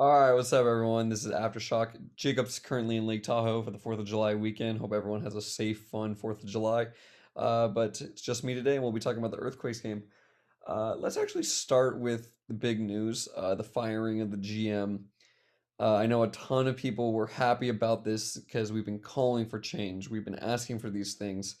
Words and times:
All 0.00 0.18
right, 0.18 0.32
what's 0.32 0.50
up, 0.54 0.64
everyone? 0.64 1.10
This 1.10 1.26
is 1.26 1.30
Aftershock. 1.30 1.90
Jacob's 2.16 2.58
currently 2.58 2.96
in 2.96 3.06
Lake 3.06 3.22
Tahoe 3.22 3.60
for 3.60 3.70
the 3.70 3.76
4th 3.76 3.98
of 3.98 4.06
July 4.06 4.34
weekend. 4.34 4.78
Hope 4.78 4.94
everyone 4.94 5.20
has 5.20 5.34
a 5.34 5.42
safe, 5.42 5.78
fun 5.92 6.14
4th 6.14 6.42
of 6.42 6.48
July. 6.48 6.86
Uh, 7.36 7.68
but 7.68 8.00
it's 8.00 8.22
just 8.22 8.42
me 8.42 8.54
today, 8.54 8.76
and 8.76 8.82
we'll 8.82 8.92
be 8.92 8.98
talking 8.98 9.18
about 9.18 9.30
the 9.30 9.36
Earthquakes 9.36 9.80
game. 9.80 10.02
Uh, 10.66 10.94
let's 10.96 11.18
actually 11.18 11.42
start 11.42 12.00
with 12.00 12.30
the 12.48 12.54
big 12.54 12.80
news 12.80 13.28
uh, 13.36 13.54
the 13.54 13.62
firing 13.62 14.22
of 14.22 14.30
the 14.30 14.38
GM. 14.38 15.00
Uh, 15.78 15.96
I 15.96 16.06
know 16.06 16.22
a 16.22 16.28
ton 16.28 16.66
of 16.66 16.78
people 16.78 17.12
were 17.12 17.26
happy 17.26 17.68
about 17.68 18.02
this 18.02 18.38
because 18.38 18.72
we've 18.72 18.86
been 18.86 19.00
calling 19.00 19.44
for 19.44 19.60
change. 19.60 20.08
We've 20.08 20.24
been 20.24 20.38
asking 20.38 20.78
for 20.78 20.88
these 20.88 21.12
things, 21.12 21.56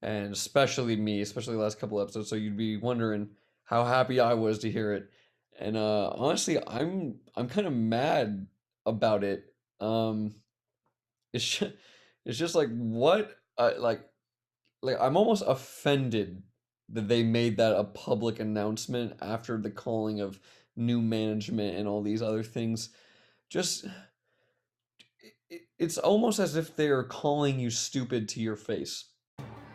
and 0.00 0.32
especially 0.32 0.96
me, 0.96 1.20
especially 1.20 1.56
the 1.56 1.62
last 1.62 1.78
couple 1.78 2.00
episodes. 2.00 2.30
So 2.30 2.36
you'd 2.36 2.56
be 2.56 2.78
wondering 2.78 3.28
how 3.64 3.84
happy 3.84 4.20
I 4.20 4.32
was 4.32 4.58
to 4.60 4.70
hear 4.70 4.94
it 4.94 5.10
and 5.58 5.76
uh 5.76 6.10
honestly 6.16 6.58
i'm 6.66 7.16
i'm 7.36 7.48
kind 7.48 7.66
of 7.66 7.72
mad 7.72 8.46
about 8.86 9.24
it 9.24 9.44
um 9.80 10.34
it's 11.32 11.58
just, 11.58 11.72
it's 12.24 12.38
just 12.38 12.54
like 12.54 12.68
what 12.76 13.36
uh, 13.58 13.72
like 13.78 14.00
like 14.82 14.96
i'm 15.00 15.16
almost 15.16 15.42
offended 15.46 16.42
that 16.88 17.08
they 17.08 17.22
made 17.22 17.56
that 17.56 17.76
a 17.76 17.84
public 17.84 18.40
announcement 18.40 19.14
after 19.22 19.58
the 19.58 19.70
calling 19.70 20.20
of 20.20 20.38
new 20.76 21.00
management 21.00 21.76
and 21.76 21.88
all 21.88 22.02
these 22.02 22.22
other 22.22 22.42
things. 22.42 22.90
Just 23.48 23.86
it, 25.50 25.62
it's 25.78 25.98
almost 25.98 26.38
as 26.38 26.56
if 26.56 26.76
they're 26.76 27.04
calling 27.04 27.58
you 27.58 27.70
stupid 27.70 28.28
to 28.30 28.40
your 28.40 28.56
face. 28.56 29.06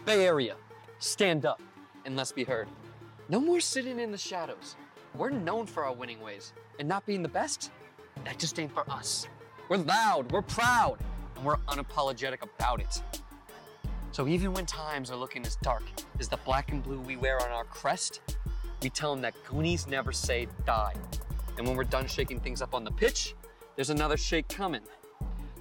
Bay 0.06 0.26
area 0.26 0.56
stand 1.00 1.46
up 1.46 1.62
and 2.06 2.16
let's 2.16 2.32
be 2.32 2.44
heard. 2.44 2.68
No 3.30 3.40
more 3.40 3.60
sitting 3.60 4.00
in 4.00 4.12
the 4.12 4.18
shadows 4.18 4.76
we're 5.16 5.30
known 5.30 5.66
for 5.66 5.84
our 5.86 5.94
winning 5.94 6.22
ways, 6.22 6.54
and 6.80 6.88
not 6.88 7.06
being 7.06 7.22
the 7.22 7.30
best, 7.30 7.72
that 8.26 8.38
just 8.38 8.60
ain't 8.60 8.72
for 8.72 8.90
us. 8.90 9.28
We're 9.68 9.78
loud, 9.78 10.32
we're 10.32 10.42
proud, 10.42 11.00
and 11.36 11.46
we're 11.46 11.58
unapologetic 11.68 12.42
about 12.42 12.82
it. 12.82 13.02
So 14.12 14.28
even 14.28 14.54
when 14.54 14.66
times 14.66 15.12
are 15.12 15.16
looking 15.16 15.46
as 15.46 15.56
dark 15.58 15.84
as 16.20 16.28
the 16.28 16.38
black 16.38 16.72
and 16.72 16.84
blue 16.84 17.00
we 17.00 17.16
wear 17.16 17.42
on 17.42 17.50
our 17.52 17.66
crest, 17.66 18.22
we 18.82 18.90
tell 18.90 19.12
them 19.12 19.22
that 19.22 19.34
Goonies 19.48 19.88
never 19.88 20.12
say 20.12 20.48
die. 20.66 20.94
And 21.58 21.68
when 21.68 21.76
we're 21.76 21.84
done 21.84 22.08
shaking 22.08 22.40
things 22.40 22.62
up 22.62 22.74
on 22.74 22.84
the 22.84 22.92
pitch, 22.92 23.36
there's 23.76 23.90
another 23.90 24.18
shake 24.18 24.48
coming. 24.48 24.82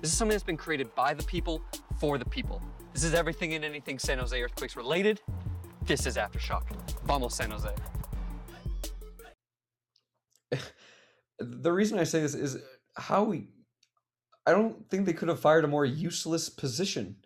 This 0.01 0.12
is 0.12 0.17
something 0.17 0.35
that's 0.35 0.45
been 0.45 0.57
created 0.57 0.95
by 0.95 1.12
the 1.15 1.25
people, 1.25 1.61
for 1.99 2.19
the 2.19 2.25
people. 2.25 2.62
This 2.93 3.05
is 3.05 3.15
everything 3.15 3.55
and 3.55 3.65
anything 3.65 3.99
San 3.99 4.19
Jose 4.19 4.41
Earthquakes 4.41 4.77
related. 4.77 5.21
This 5.83 6.07
is 6.07 6.17
Aftershock. 6.17 6.62
Vamos 7.05 7.35
San 7.35 7.51
Jose. 7.51 7.71
the 11.39 11.73
reason 11.73 11.99
I 11.99 12.05
say 12.05 12.21
this 12.21 12.35
is 12.35 12.57
uh, 12.57 12.61
how 12.97 13.25
we. 13.25 13.49
I 14.47 14.53
don't 14.53 14.89
think 14.89 15.05
they 15.05 15.13
could 15.13 15.29
have 15.29 15.41
fired 15.41 15.65
a 15.65 15.69
more 15.69 15.85
useless 15.85 16.49
position, 16.49 17.17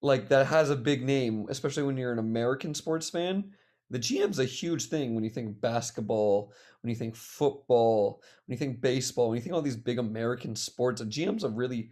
like 0.00 0.28
that 0.28 0.46
has 0.46 0.70
a 0.70 0.76
big 0.76 1.02
name, 1.02 1.46
especially 1.48 1.82
when 1.82 1.96
you're 1.96 2.12
an 2.12 2.18
American 2.20 2.74
sports 2.74 3.10
fan. 3.10 3.50
The 3.90 3.98
GM's 3.98 4.38
a 4.38 4.44
huge 4.44 4.86
thing 4.86 5.14
when 5.14 5.24
you 5.24 5.30
think 5.30 5.60
basketball, 5.60 6.52
when 6.82 6.90
you 6.90 6.94
think 6.94 7.16
football, 7.16 8.22
when 8.46 8.54
you 8.54 8.58
think 8.58 8.80
baseball, 8.80 9.28
when 9.28 9.36
you 9.36 9.42
think 9.42 9.54
all 9.54 9.62
these 9.62 9.76
big 9.76 9.98
American 9.98 10.54
sports. 10.54 11.00
A 11.00 11.06
GM's 11.06 11.42
a 11.42 11.48
really 11.48 11.90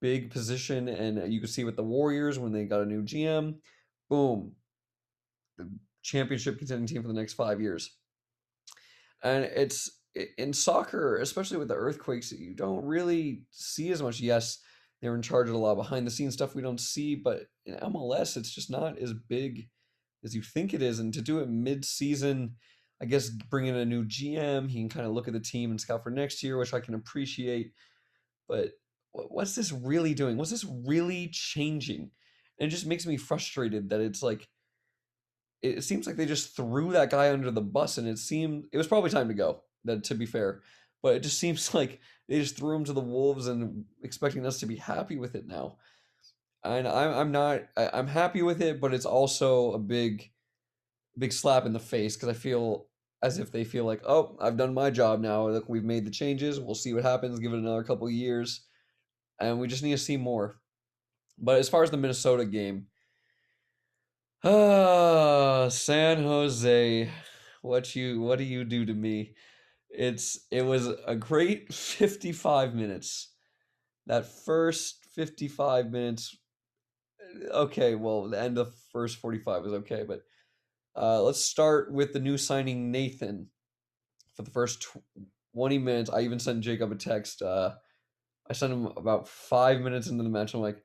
big 0.00 0.30
position, 0.30 0.88
and 0.88 1.18
uh, 1.18 1.24
you 1.24 1.40
can 1.40 1.48
see 1.48 1.64
with 1.64 1.76
the 1.76 1.82
Warriors 1.82 2.38
when 2.38 2.52
they 2.52 2.64
got 2.64 2.82
a 2.82 2.86
new 2.86 3.02
GM, 3.02 3.56
boom, 4.08 4.52
the 5.58 5.68
championship 6.02 6.58
contending 6.58 6.86
team 6.86 7.02
for 7.02 7.08
the 7.08 7.14
next 7.14 7.34
five 7.34 7.60
years. 7.60 7.96
And 9.22 9.44
it's 9.44 10.00
in 10.38 10.52
soccer, 10.52 11.18
especially 11.18 11.58
with 11.58 11.68
the 11.68 11.74
earthquakes, 11.74 12.32
you 12.32 12.54
don't 12.54 12.84
really 12.84 13.42
see 13.50 13.90
as 13.90 14.02
much. 14.02 14.20
Yes, 14.20 14.58
they're 15.00 15.14
in 15.14 15.22
charge 15.22 15.48
of 15.48 15.54
a 15.54 15.58
lot 15.58 15.76
behind 15.76 16.06
the 16.06 16.10
scenes 16.10 16.34
stuff 16.34 16.54
we 16.54 16.62
don't 16.62 16.80
see, 16.80 17.14
but 17.14 17.46
in 17.66 17.74
MLS, 17.76 18.36
it's 18.36 18.50
just 18.50 18.70
not 18.70 18.98
as 18.98 19.12
big 19.12 19.68
as 20.24 20.34
you 20.34 20.42
think 20.42 20.74
it 20.74 20.82
is. 20.82 20.98
And 20.98 21.12
to 21.14 21.22
do 21.22 21.38
it 21.40 21.48
mid 21.48 21.84
season, 21.84 22.56
I 23.00 23.06
guess 23.06 23.30
bring 23.30 23.66
in 23.66 23.76
a 23.76 23.84
new 23.84 24.04
GM, 24.04 24.68
he 24.68 24.80
can 24.80 24.88
kind 24.88 25.06
of 25.06 25.12
look 25.12 25.26
at 25.28 25.34
the 25.34 25.40
team 25.40 25.70
and 25.70 25.80
scout 25.80 26.02
for 26.02 26.10
next 26.10 26.42
year, 26.42 26.58
which 26.58 26.74
I 26.74 26.80
can 26.80 26.94
appreciate. 26.94 27.72
But 28.48 28.72
what's 29.12 29.54
this 29.54 29.72
really 29.72 30.12
doing? 30.12 30.36
What's 30.36 30.50
this 30.50 30.66
really 30.86 31.28
changing? 31.32 32.10
And 32.58 32.66
it 32.66 32.70
just 32.70 32.86
makes 32.86 33.06
me 33.06 33.16
frustrated 33.16 33.88
that 33.90 34.00
it's 34.00 34.22
like, 34.22 34.48
it 35.62 35.84
seems 35.84 36.06
like 36.06 36.16
they 36.16 36.26
just 36.26 36.56
threw 36.56 36.92
that 36.92 37.10
guy 37.10 37.32
under 37.32 37.50
the 37.50 37.60
bus 37.60 37.98
and 37.98 38.08
it 38.08 38.18
seemed 38.18 38.64
it 38.72 38.78
was 38.78 38.86
probably 38.86 39.10
time 39.10 39.28
to 39.28 39.34
go 39.34 39.62
that 39.84 40.04
to 40.04 40.14
be 40.14 40.26
fair. 40.26 40.62
But 41.02 41.16
it 41.16 41.22
just 41.22 41.38
seems 41.40 41.74
like 41.74 42.00
they 42.28 42.38
just 42.38 42.56
threw 42.56 42.76
him 42.76 42.84
to 42.84 42.92
the 42.92 43.00
wolves 43.00 43.46
and 43.46 43.84
expecting 44.02 44.46
us 44.46 44.60
to 44.60 44.66
be 44.66 44.76
happy 44.76 45.16
with 45.16 45.34
it 45.34 45.46
now. 45.46 45.76
And 46.64 46.86
I'm 46.86 47.12
I'm 47.12 47.32
not 47.32 47.62
I, 47.76 47.90
I'm 47.92 48.06
happy 48.06 48.42
with 48.42 48.60
it, 48.60 48.80
but 48.80 48.94
it's 48.94 49.06
also 49.06 49.72
a 49.72 49.78
big 49.78 50.30
big 51.18 51.32
slap 51.32 51.66
in 51.66 51.72
the 51.72 51.78
face 51.78 52.16
because 52.16 52.28
I 52.28 52.34
feel 52.34 52.86
as 53.22 53.38
if 53.38 53.52
they 53.52 53.64
feel 53.64 53.84
like, 53.84 54.00
oh, 54.06 54.36
I've 54.40 54.56
done 54.56 54.72
my 54.72 54.90
job 54.90 55.20
now. 55.20 55.48
Look, 55.48 55.68
we've 55.68 55.84
made 55.84 56.06
the 56.06 56.10
changes. 56.10 56.58
We'll 56.58 56.74
see 56.74 56.94
what 56.94 57.02
happens. 57.02 57.38
Give 57.38 57.52
it 57.52 57.58
another 57.58 57.84
couple 57.84 58.08
years, 58.08 58.62
and 59.38 59.58
we 59.58 59.68
just 59.68 59.82
need 59.82 59.92
to 59.92 59.98
see 59.98 60.16
more. 60.16 60.58
But 61.38 61.58
as 61.58 61.68
far 61.68 61.82
as 61.82 61.90
the 61.90 61.96
Minnesota 61.96 62.44
game, 62.44 62.86
ah, 64.44 65.68
San 65.70 66.22
Jose, 66.24 67.10
what 67.62 67.94
you 67.94 68.20
what 68.20 68.38
do 68.38 68.44
you 68.44 68.64
do 68.64 68.84
to 68.84 68.94
me? 68.94 69.34
It's 69.90 70.46
it 70.50 70.62
was 70.62 70.88
a 71.06 71.16
great 71.16 71.72
55 71.72 72.74
minutes. 72.74 73.28
That 74.06 74.26
first 74.26 75.04
55 75.14 75.90
minutes 75.90 76.36
okay, 77.52 77.94
well, 77.94 78.28
the 78.28 78.40
end 78.40 78.58
of 78.58 78.74
first 78.92 79.16
45 79.16 79.62
was 79.62 79.72
okay, 79.74 80.04
but 80.06 80.22
uh, 80.96 81.22
let's 81.22 81.44
start 81.44 81.92
with 81.92 82.12
the 82.12 82.20
new 82.20 82.36
signing 82.36 82.90
Nathan. 82.90 83.48
For 84.34 84.42
the 84.42 84.50
first 84.50 84.86
20 85.54 85.78
minutes, 85.78 86.10
I 86.10 86.20
even 86.20 86.38
sent 86.38 86.62
Jacob 86.62 86.92
a 86.92 86.94
text. 86.94 87.42
Uh, 87.42 87.72
I 88.48 88.52
sent 88.52 88.72
him 88.72 88.86
about 88.96 89.28
five 89.28 89.80
minutes 89.80 90.08
into 90.08 90.22
the 90.22 90.30
match. 90.30 90.54
I'm 90.54 90.60
like, 90.60 90.82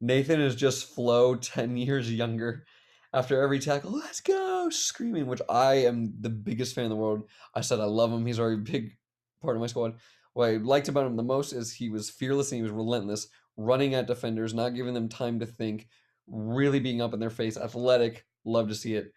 Nathan 0.00 0.40
is 0.40 0.54
just 0.54 0.94
Flo 0.94 1.34
10 1.36 1.76
years 1.76 2.12
younger 2.12 2.64
after 3.12 3.42
every 3.42 3.58
tackle, 3.58 3.92
let's 3.92 4.20
go, 4.20 4.68
screaming, 4.70 5.26
which 5.26 5.42
I 5.48 5.74
am 5.74 6.14
the 6.20 6.30
biggest 6.30 6.74
fan 6.74 6.84
in 6.84 6.90
the 6.90 6.96
world. 6.96 7.28
I 7.54 7.60
said 7.60 7.80
I 7.80 7.84
love 7.84 8.12
him. 8.12 8.24
He's 8.24 8.38
already 8.38 8.56
a 8.56 8.58
big 8.58 8.96
part 9.42 9.56
of 9.56 9.60
my 9.60 9.66
squad. 9.66 9.94
What 10.34 10.50
I 10.50 10.56
liked 10.56 10.88
about 10.88 11.06
him 11.06 11.16
the 11.16 11.22
most 11.22 11.52
is 11.52 11.72
he 11.72 11.88
was 11.88 12.08
fearless 12.08 12.52
and 12.52 12.58
he 12.58 12.62
was 12.62 12.70
relentless, 12.70 13.26
running 13.56 13.94
at 13.94 14.06
defenders, 14.06 14.54
not 14.54 14.74
giving 14.74 14.94
them 14.94 15.08
time 15.08 15.40
to 15.40 15.46
think, 15.46 15.88
really 16.28 16.78
being 16.78 17.02
up 17.02 17.12
in 17.12 17.20
their 17.20 17.30
face, 17.30 17.56
athletic. 17.56 18.24
Love 18.44 18.68
to 18.68 18.74
see 18.74 18.94
it. 18.94 19.12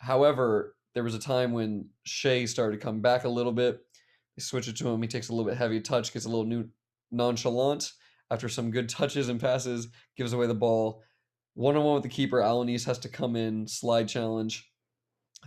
However, 0.00 0.74
there 0.94 1.04
was 1.04 1.14
a 1.14 1.20
time 1.20 1.52
when 1.52 1.88
Shea 2.02 2.46
started 2.46 2.80
to 2.80 2.84
come 2.84 3.00
back 3.00 3.24
a 3.24 3.28
little 3.28 3.52
bit. 3.52 3.78
They 4.36 4.42
switch 4.42 4.66
it 4.66 4.76
to 4.78 4.88
him. 4.88 5.00
He 5.00 5.08
takes 5.08 5.28
a 5.28 5.32
little 5.32 5.48
bit 5.48 5.56
heavy 5.56 5.80
touch, 5.80 6.12
gets 6.12 6.24
a 6.24 6.28
little 6.28 6.44
new 6.44 6.68
nonchalant 7.12 7.92
after 8.30 8.48
some 8.48 8.72
good 8.72 8.88
touches 8.88 9.28
and 9.28 9.40
passes, 9.40 9.88
gives 10.16 10.32
away 10.32 10.48
the 10.48 10.54
ball 10.54 11.02
one 11.58 11.76
on 11.76 11.82
one 11.82 11.94
with 11.94 12.04
the 12.04 12.08
keeper. 12.08 12.38
Alanis 12.38 12.84
has 12.84 13.00
to 13.00 13.08
come 13.08 13.34
in, 13.34 13.66
slide 13.66 14.06
challenge. 14.08 14.70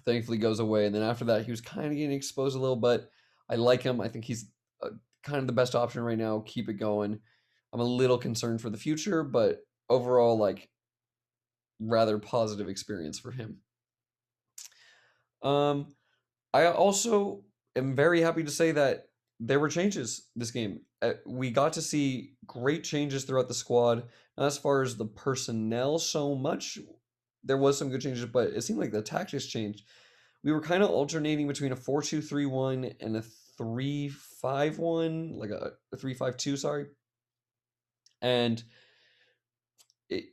Thankfully 0.06 0.38
goes 0.38 0.60
away, 0.60 0.86
and 0.86 0.94
then 0.94 1.04
after 1.04 1.24
that, 1.26 1.46
he 1.46 1.52
was 1.52 1.62
kind 1.62 1.88
of 1.88 1.94
getting 1.94 2.12
exposed 2.12 2.58
a 2.58 2.60
little. 2.60 2.76
But 2.76 3.10
I 3.50 3.56
like 3.56 3.82
him. 3.82 4.02
I 4.02 4.10
think 4.10 4.26
he's 4.26 4.52
uh, 4.84 4.90
kind 5.24 5.40
of 5.40 5.48
the 5.48 5.54
best 5.54 5.74
option 5.74 6.04
right 6.04 6.18
now. 6.18 6.44
Keep 6.46 6.68
it 6.68 6.74
going. 6.74 7.18
I'm 7.72 7.80
a 7.80 7.86
little 7.86 8.18
concerned 8.18 8.60
for 8.60 8.70
the 8.70 8.78
future, 8.78 9.24
but 9.24 9.60
overall, 9.90 10.38
like 10.38 10.70
rather 11.80 12.18
positive 12.20 12.68
experience 12.68 13.18
for 13.18 13.32
him. 13.32 13.60
Um, 15.42 15.96
I 16.54 16.66
also 16.66 17.46
am 17.78 17.96
very 17.96 18.20
happy 18.20 18.44
to 18.44 18.52
say 18.52 18.74
that 18.74 19.06
there 19.43 19.59
were 19.59 19.70
changes 19.70 20.28
this 20.35 20.52
game. 20.52 20.82
Uh, 21.02 21.14
we 21.26 21.49
got 21.49 21.73
to 21.73 21.82
see 21.82 22.34
great 22.46 22.84
changes 22.84 23.23
throughout 23.23 23.47
the 23.47 23.55
squad. 23.55 24.03
Not 24.38 24.46
as 24.46 24.58
far 24.58 24.84
as 24.84 24.96
the 24.96 25.05
personnel 25.05 25.97
so 25.97 26.35
much, 26.35 26.78
there 27.43 27.58
was 27.58 27.78
some 27.78 27.90
good 27.90 28.02
changes, 28.02 28.23
but 28.26 28.49
it 28.49 28.61
seemed 28.61 28.79
like 28.79 28.91
the 28.91 29.02
tactics 29.02 29.47
changed. 29.47 29.82
We 30.43 30.52
were 30.52 30.61
kind 30.61 30.84
of 30.84 30.91
alternating 30.91 31.47
between 31.47 31.72
a 31.72 31.76
4-2-3-1 31.76 32.93
and 33.02 33.17
a 33.17 33.23
3-5-1, 33.59 35.35
like 35.38 35.49
a, 35.49 35.72
a 35.91 35.97
3-5-2, 35.97 36.58
sorry. 36.58 36.85
And 38.22 38.64
it, 40.08 40.26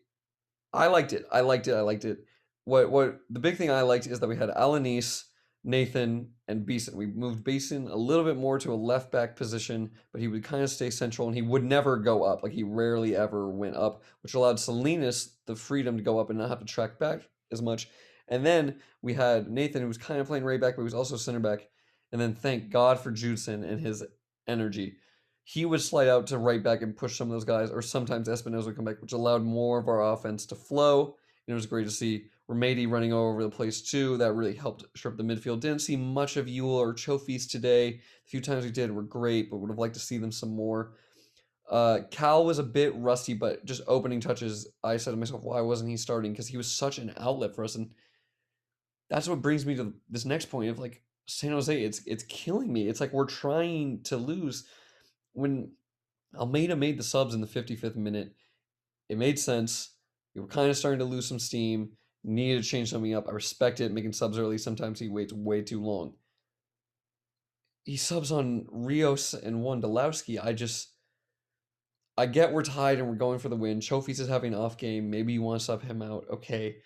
I 0.75 0.89
liked 0.89 1.15
it. 1.15 1.27
I 1.33 1.41
liked 1.41 1.67
it. 1.67 1.75
I 1.75 1.81
liked 1.81 2.05
it. 2.05 2.19
What 2.65 2.91
what 2.91 3.21
the 3.31 3.41
big 3.41 3.57
thing 3.57 3.71
I 3.71 3.81
liked 3.81 4.07
is 4.07 4.21
that 4.21 4.29
we 4.29 4.37
had 4.37 4.51
Alanis 4.51 5.25
Nathan 5.65 6.31
and 6.47 6.65
Beason. 6.65 6.97
We 6.97 7.07
moved 7.07 7.45
Beason 7.45 7.89
a 7.89 7.97
little 7.97 8.25
bit 8.25 8.37
more 8.37 8.59
to 8.59 8.73
a 8.73 8.75
left 8.75 9.11
back 9.11 9.37
position, 9.37 9.91
but 10.13 10.21
he 10.21 10.29
would 10.29 10.45
kind 10.45 10.63
of 10.63 10.71
stay 10.71 10.91
central 10.91 11.29
and 11.29 11.37
he 11.37 11.43
would 11.43 11.65
never 11.65 11.97
go 11.97 12.23
up. 12.23 12.43
Like 12.43 12.53
he 12.53 12.63
rarely 12.63 13.17
ever 13.17 13.49
went 13.49 13.77
up, 13.77 14.03
which 14.23 14.35
allowed 14.35 14.61
Salinas 14.61 15.37
the 15.47 15.57
freedom 15.57 15.97
to 15.97 16.03
go 16.03 16.19
up 16.19 16.31
and 16.31 16.39
not 16.39 16.49
have 16.49 16.61
to 16.61 16.65
track 16.65 16.99
back 16.99 17.23
as 17.53 17.61
much. 17.61 17.89
And 18.29 18.45
then 18.45 18.77
we 19.03 19.15
had 19.15 19.51
Nathan, 19.51 19.83
who 19.83 19.89
was 19.89 19.99
kind 19.99 20.21
of 20.21 20.27
playing 20.27 20.45
right 20.45 20.61
back, 20.61 20.77
but 20.77 20.83
he 20.83 20.85
was 20.85 20.95
also 20.95 21.17
center 21.17 21.41
back. 21.41 21.69
And 22.13 22.21
then 22.21 22.35
thank 22.35 22.71
God 22.71 23.01
for 23.01 23.11
Judson 23.11 23.65
and 23.65 23.81
his 23.81 24.05
energy. 24.47 24.97
He 25.45 25.65
would 25.65 25.81
slide 25.81 26.09
out 26.09 26.27
to 26.29 26.39
right 26.39 26.63
back 26.63 26.83
and 26.83 26.97
push 26.97 27.17
some 27.17 27.29
of 27.29 27.33
those 27.33 27.45
guys, 27.45 27.71
or 27.71 27.81
sometimes 27.81 28.29
Espinoza 28.29 28.67
would 28.67 28.77
come 28.77 28.85
back, 28.85 29.01
which 29.01 29.13
allowed 29.13 29.43
more 29.43 29.79
of 29.79 29.89
our 29.89 30.13
offense 30.13 30.47
to 30.47 30.55
flow. 30.55 31.17
And 31.47 31.53
it 31.53 31.55
was 31.55 31.67
great 31.67 31.85
to 31.85 31.91
see 31.91 32.27
Remedi 32.49 32.91
running 32.91 33.13
all 33.13 33.31
over 33.31 33.43
the 33.43 33.51
place 33.51 33.83
too. 33.83 34.17
That 34.17 34.33
really 34.33 34.55
helped 34.55 34.85
strip 34.97 35.17
the 35.17 35.23
midfield. 35.23 35.61
Didn't 35.61 35.81
see 35.81 35.97
much 35.97 36.37
of 36.37 36.47
Yueill 36.47 36.65
or 36.65 36.95
Chofis 36.95 37.49
today. 37.49 37.93
The 37.93 38.31
few 38.31 38.41
times 38.41 38.65
we 38.65 38.71
did 38.71 38.91
were 38.91 39.03
great, 39.03 39.51
but 39.51 39.59
would 39.59 39.71
have 39.71 39.79
liked 39.79 39.95
to 39.95 40.01
see 40.01 40.19
them 40.19 40.33
some 40.33 40.55
more. 40.55 40.95
Uh, 41.71 42.01
Cal 42.11 42.47
was 42.47 42.59
a 42.59 42.63
bit 42.63 42.95
rusty, 42.97 43.35
but 43.35 43.65
just 43.67 43.83
opening 43.87 44.21
touches, 44.21 44.67
I 44.83 44.97
said 44.97 45.11
to 45.11 45.19
myself, 45.19 45.43
why 45.43 45.61
wasn't 45.61 45.91
he 45.91 45.99
starting? 45.99 46.33
Because 46.33 46.49
he 46.49 46.57
was 46.57 46.73
such 46.73 46.99
an 46.99 47.13
outlet 47.19 47.55
for 47.55 47.63
us, 47.63 47.75
and 47.75 47.91
that's 49.11 49.29
what 49.29 49.43
brings 49.43 49.67
me 49.67 49.77
to 49.77 49.93
this 50.09 50.25
next 50.25 50.47
point 50.47 50.71
of 50.71 50.79
like 50.79 51.03
San 51.27 51.53
Jose. 51.53 51.83
It's 51.83 52.01
it's 52.07 52.25
killing 52.25 52.73
me. 52.73 52.89
It's 52.89 53.01
like 53.01 53.13
we're 53.13 53.27
trying 53.27 54.03
to 54.05 54.17
lose. 54.17 54.65
When 55.35 55.73
Almeida 56.35 56.75
made 56.75 56.99
the 56.99 57.03
subs 57.03 57.35
in 57.35 57.43
the 57.43 57.47
55th 57.47 57.97
minute, 57.97 58.35
it 59.09 59.19
made 59.19 59.39
sense. 59.39 59.91
We 60.35 60.41
were 60.41 60.47
kind 60.47 60.71
of 60.71 60.77
starting 60.77 61.01
to 61.01 61.05
lose 61.05 61.27
some 61.27 61.39
steam. 61.39 61.91
Needed 62.25 62.63
to 62.63 62.69
change 62.69 62.91
something 62.91 63.15
up. 63.15 63.29
I 63.29 63.33
respect 63.33 63.81
it. 63.81 63.93
Making 63.93 64.13
subs 64.13 64.39
early. 64.39 64.59
Sometimes 64.59 64.99
he 64.99 65.09
waits 65.09 65.33
way 65.33 65.63
too 65.63 65.83
long. 65.83 66.15
He 67.85 67.97
subs 67.97 68.33
on 68.33 68.67
Rios 68.71 69.35
and 69.35 69.63
Wondolowski. 69.63 70.39
I 70.43 70.53
just 70.53 70.91
I 72.19 72.27
get 72.27 72.53
we're 72.53 72.65
tied 72.65 72.99
and 72.99 73.09
we're 73.09 73.15
going 73.15 73.39
for 73.39 73.49
the 73.49 73.57
win. 73.57 73.79
Chofis 73.79 74.21
is 74.21 74.29
having 74.29 74.53
an 74.53 74.61
off 74.61 74.77
game. 74.77 75.09
Maybe 75.09 75.33
you 75.33 75.43
want 75.43 75.61
to 75.61 75.65
sub 75.65 75.83
him 75.83 76.03
out. 76.03 76.27
Okay. 76.31 76.77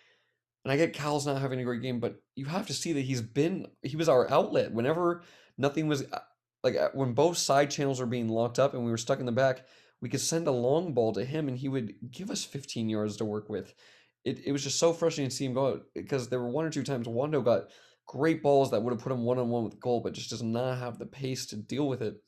And 0.65 0.71
I 0.71 0.77
get 0.77 0.93
Cal's 0.93 1.27
not 1.27 1.41
having 1.41 1.59
a 1.59 1.65
great 1.65 1.83
game, 1.83 1.99
but 1.99 2.23
you 2.37 2.45
have 2.45 2.67
to 2.69 2.75
see 2.75 2.93
that 2.93 3.01
he's 3.01 3.23
been 3.23 3.67
he 3.83 3.97
was 3.97 4.09
our 4.09 4.31
outlet 4.31 4.73
whenever 4.73 5.23
nothing 5.57 5.89
was 5.89 6.05
uh, 6.13 6.21
like 6.63 6.77
uh, 6.77 6.91
when 6.93 7.15
both 7.15 7.39
side 7.39 7.71
channels 7.71 7.99
were 7.99 8.07
being 8.07 8.29
locked 8.29 8.59
up 8.59 8.75
and 8.75 8.85
we 8.85 8.91
were 8.91 8.99
stuck 8.99 9.21
in 9.21 9.27
the 9.27 9.33
back, 9.33 9.67
we 10.01 10.09
could 10.09 10.21
send 10.21 10.47
a 10.47 10.53
long 10.53 10.93
ball 10.93 11.13
to 11.13 11.25
him 11.25 11.49
and 11.49 11.59
he 11.59 11.69
would 11.69 11.95
give 12.11 12.31
us 12.31 12.45
15 12.45 12.89
yards 12.89 13.17
to 13.17 13.25
work 13.25 13.49
with. 13.49 13.75
It, 14.25 14.47
it 14.47 14.53
was 14.53 14.63
just 14.63 14.79
so 14.79 14.93
frustrating 14.93 15.31
to 15.31 15.35
see 15.35 15.47
him 15.47 15.55
go 15.55 15.69
out 15.69 15.83
because 15.95 16.29
there 16.29 16.41
were 16.41 16.51
one 16.51 16.65
or 16.65 16.71
two 16.71 16.85
times 16.85 17.09
Wondo 17.09 17.41
got 17.41 17.71
great 18.07 18.43
balls 18.43 18.71
that 18.71 18.83
would 18.83 18.93
have 18.93 19.03
put 19.03 19.13
him 19.13 19.25
one 19.25 19.39
on 19.39 19.49
one 19.49 19.65
with 19.65 19.81
goal, 19.81 20.01
but 20.01 20.13
just 20.13 20.31
does 20.31 20.43
not 20.43 20.79
have 20.79 20.99
the 20.99 21.07
pace 21.07 21.47
to 21.47 21.57
deal 21.57 21.89
with 21.89 22.03
it. 22.03 22.23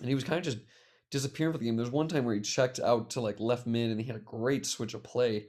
And 0.00 0.08
he 0.08 0.14
was 0.14 0.24
kind 0.24 0.38
of 0.38 0.44
just 0.44 0.58
disappearing 1.10 1.52
for 1.52 1.58
the 1.58 1.64
game. 1.64 1.76
There's 1.76 1.90
one 1.90 2.08
time 2.08 2.24
where 2.24 2.34
he 2.34 2.40
checked 2.40 2.80
out 2.80 3.10
to 3.10 3.20
like 3.20 3.40
left 3.40 3.66
mid 3.66 3.90
and 3.90 4.00
he 4.00 4.06
had 4.06 4.16
a 4.16 4.20
great 4.20 4.66
switch 4.66 4.94
of 4.94 5.02
play 5.02 5.46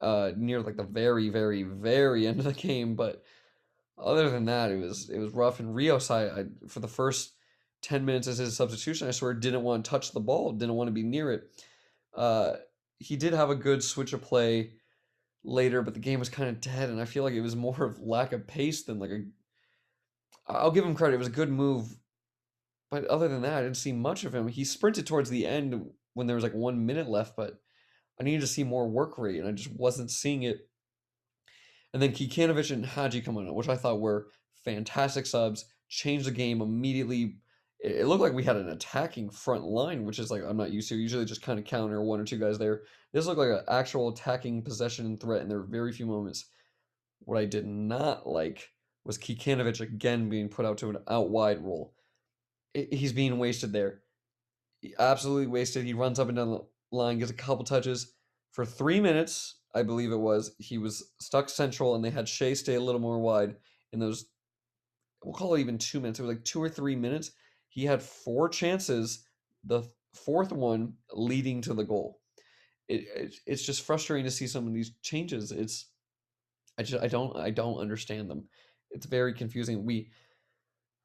uh, 0.00 0.32
near 0.36 0.60
like 0.60 0.76
the 0.76 0.82
very, 0.82 1.28
very, 1.28 1.62
very 1.62 2.26
end 2.26 2.38
of 2.38 2.44
the 2.44 2.52
game. 2.52 2.96
But 2.96 3.22
other 3.98 4.30
than 4.30 4.46
that, 4.46 4.70
it 4.70 4.80
was 4.80 5.10
it 5.10 5.18
was 5.18 5.32
rough. 5.32 5.60
And 5.60 5.74
Rios, 5.74 6.10
I, 6.10 6.26
I 6.26 6.44
for 6.68 6.80
the 6.80 6.88
first 6.88 7.34
ten 7.82 8.04
minutes 8.04 8.26
as 8.26 8.38
his 8.38 8.56
substitution, 8.56 9.08
I 9.08 9.12
swear 9.12 9.34
didn't 9.34 9.62
want 9.62 9.84
to 9.84 9.90
touch 9.90 10.12
the 10.12 10.20
ball, 10.20 10.52
didn't 10.52 10.74
want 10.74 10.88
to 10.88 10.92
be 10.92 11.02
near 11.02 11.32
it. 11.32 11.64
Uh, 12.14 12.54
he 12.98 13.16
did 13.16 13.32
have 13.32 13.50
a 13.50 13.54
good 13.54 13.82
switch 13.82 14.12
of 14.12 14.22
play 14.22 14.72
later, 15.44 15.82
but 15.82 15.94
the 15.94 16.00
game 16.00 16.18
was 16.18 16.28
kind 16.28 16.48
of 16.48 16.60
dead, 16.60 16.90
and 16.90 17.00
I 17.00 17.04
feel 17.04 17.24
like 17.24 17.34
it 17.34 17.40
was 17.40 17.56
more 17.56 17.84
of 17.84 18.00
lack 18.00 18.32
of 18.32 18.46
pace 18.46 18.84
than 18.84 18.98
like 18.98 19.10
a. 19.10 19.22
I'll 20.46 20.70
give 20.70 20.84
him 20.84 20.94
credit; 20.94 21.14
it 21.14 21.18
was 21.18 21.28
a 21.28 21.30
good 21.30 21.50
move 21.50 21.96
but 22.92 23.06
other 23.06 23.26
than 23.26 23.40
that, 23.40 23.54
I 23.54 23.62
didn't 23.62 23.78
see 23.78 23.90
much 23.90 24.22
of 24.22 24.34
him. 24.34 24.48
He 24.48 24.64
sprinted 24.64 25.06
towards 25.06 25.30
the 25.30 25.46
end 25.46 25.82
when 26.12 26.26
there 26.26 26.36
was 26.36 26.42
like 26.42 26.52
one 26.52 26.84
minute 26.84 27.08
left, 27.08 27.34
but 27.34 27.58
I 28.20 28.22
needed 28.22 28.42
to 28.42 28.46
see 28.46 28.64
more 28.64 28.86
work 28.86 29.16
rate, 29.16 29.40
and 29.40 29.48
I 29.48 29.52
just 29.52 29.74
wasn't 29.74 30.10
seeing 30.10 30.42
it. 30.42 30.68
And 31.94 32.02
then 32.02 32.12
Kikanovic 32.12 32.70
and 32.70 32.84
Haji 32.84 33.22
come 33.22 33.38
on, 33.38 33.54
which 33.54 33.70
I 33.70 33.76
thought 33.76 34.02
were 34.02 34.28
fantastic 34.62 35.24
subs, 35.24 35.64
changed 35.88 36.26
the 36.26 36.32
game 36.32 36.60
immediately. 36.60 37.36
It 37.82 38.06
looked 38.06 38.22
like 38.22 38.32
we 38.32 38.44
had 38.44 38.56
an 38.56 38.68
attacking 38.68 39.30
front 39.30 39.64
line, 39.64 40.04
which 40.04 40.20
is 40.20 40.30
like 40.30 40.42
I'm 40.46 40.56
not 40.56 40.72
used 40.72 40.88
to. 40.90 40.96
Usually 40.96 41.24
just 41.24 41.42
kind 41.42 41.58
of 41.58 41.64
counter 41.64 42.00
one 42.00 42.20
or 42.20 42.24
two 42.24 42.38
guys 42.38 42.58
there. 42.58 42.82
This 43.12 43.26
looked 43.26 43.38
like 43.38 43.48
an 43.48 43.64
actual 43.68 44.08
attacking 44.10 44.62
possession 44.62 45.16
threat, 45.16 45.42
and 45.42 45.50
there 45.50 45.58
were 45.58 45.66
very 45.66 45.92
few 45.92 46.06
moments. 46.06 46.46
What 47.20 47.38
I 47.38 47.44
did 47.44 47.66
not 47.66 48.26
like 48.26 48.70
was 49.04 49.18
Kikanovic 49.18 49.80
again 49.80 50.28
being 50.28 50.48
put 50.48 50.64
out 50.64 50.78
to 50.78 50.90
an 50.90 50.98
out 51.08 51.30
wide 51.30 51.62
role 51.62 51.94
he's 52.74 53.12
being 53.12 53.38
wasted 53.38 53.72
there. 53.72 54.00
Absolutely 54.98 55.46
wasted. 55.46 55.84
He 55.84 55.94
runs 55.94 56.18
up 56.18 56.28
and 56.28 56.36
down 56.36 56.50
the 56.50 56.60
line, 56.90 57.18
gets 57.18 57.30
a 57.30 57.34
couple 57.34 57.64
touches 57.64 58.14
for 58.52 58.64
three 58.64 59.00
minutes, 59.00 59.56
I 59.74 59.82
believe 59.82 60.12
it 60.12 60.16
was. 60.16 60.54
He 60.58 60.78
was 60.78 61.12
stuck 61.20 61.48
central, 61.48 61.94
and 61.94 62.04
they 62.04 62.10
had 62.10 62.28
Shea 62.28 62.54
stay 62.54 62.74
a 62.74 62.80
little 62.80 63.00
more 63.00 63.18
wide 63.18 63.56
in 63.92 63.98
those. 63.98 64.26
We'll 65.24 65.34
call 65.34 65.54
it 65.54 65.60
even 65.60 65.78
two 65.78 66.00
minutes. 66.00 66.18
It 66.18 66.22
was 66.22 66.34
like 66.36 66.44
two 66.44 66.62
or 66.62 66.68
three 66.68 66.96
minutes. 66.96 67.30
He 67.72 67.86
had 67.86 68.02
four 68.02 68.50
chances. 68.50 69.24
The 69.64 69.82
fourth 70.12 70.52
one 70.52 70.92
leading 71.14 71.62
to 71.62 71.72
the 71.72 71.84
goal. 71.84 72.20
It, 72.88 73.06
it 73.16 73.34
it's 73.46 73.62
just 73.62 73.86
frustrating 73.86 74.26
to 74.26 74.30
see 74.30 74.46
some 74.46 74.66
of 74.66 74.74
these 74.74 74.92
changes. 75.02 75.52
It's 75.52 75.86
I 76.78 76.82
just 76.82 77.02
I 77.02 77.08
don't 77.08 77.34
I 77.36 77.48
don't 77.48 77.78
understand 77.78 78.28
them. 78.28 78.44
It's 78.90 79.06
very 79.06 79.32
confusing. 79.32 79.86
We 79.86 80.10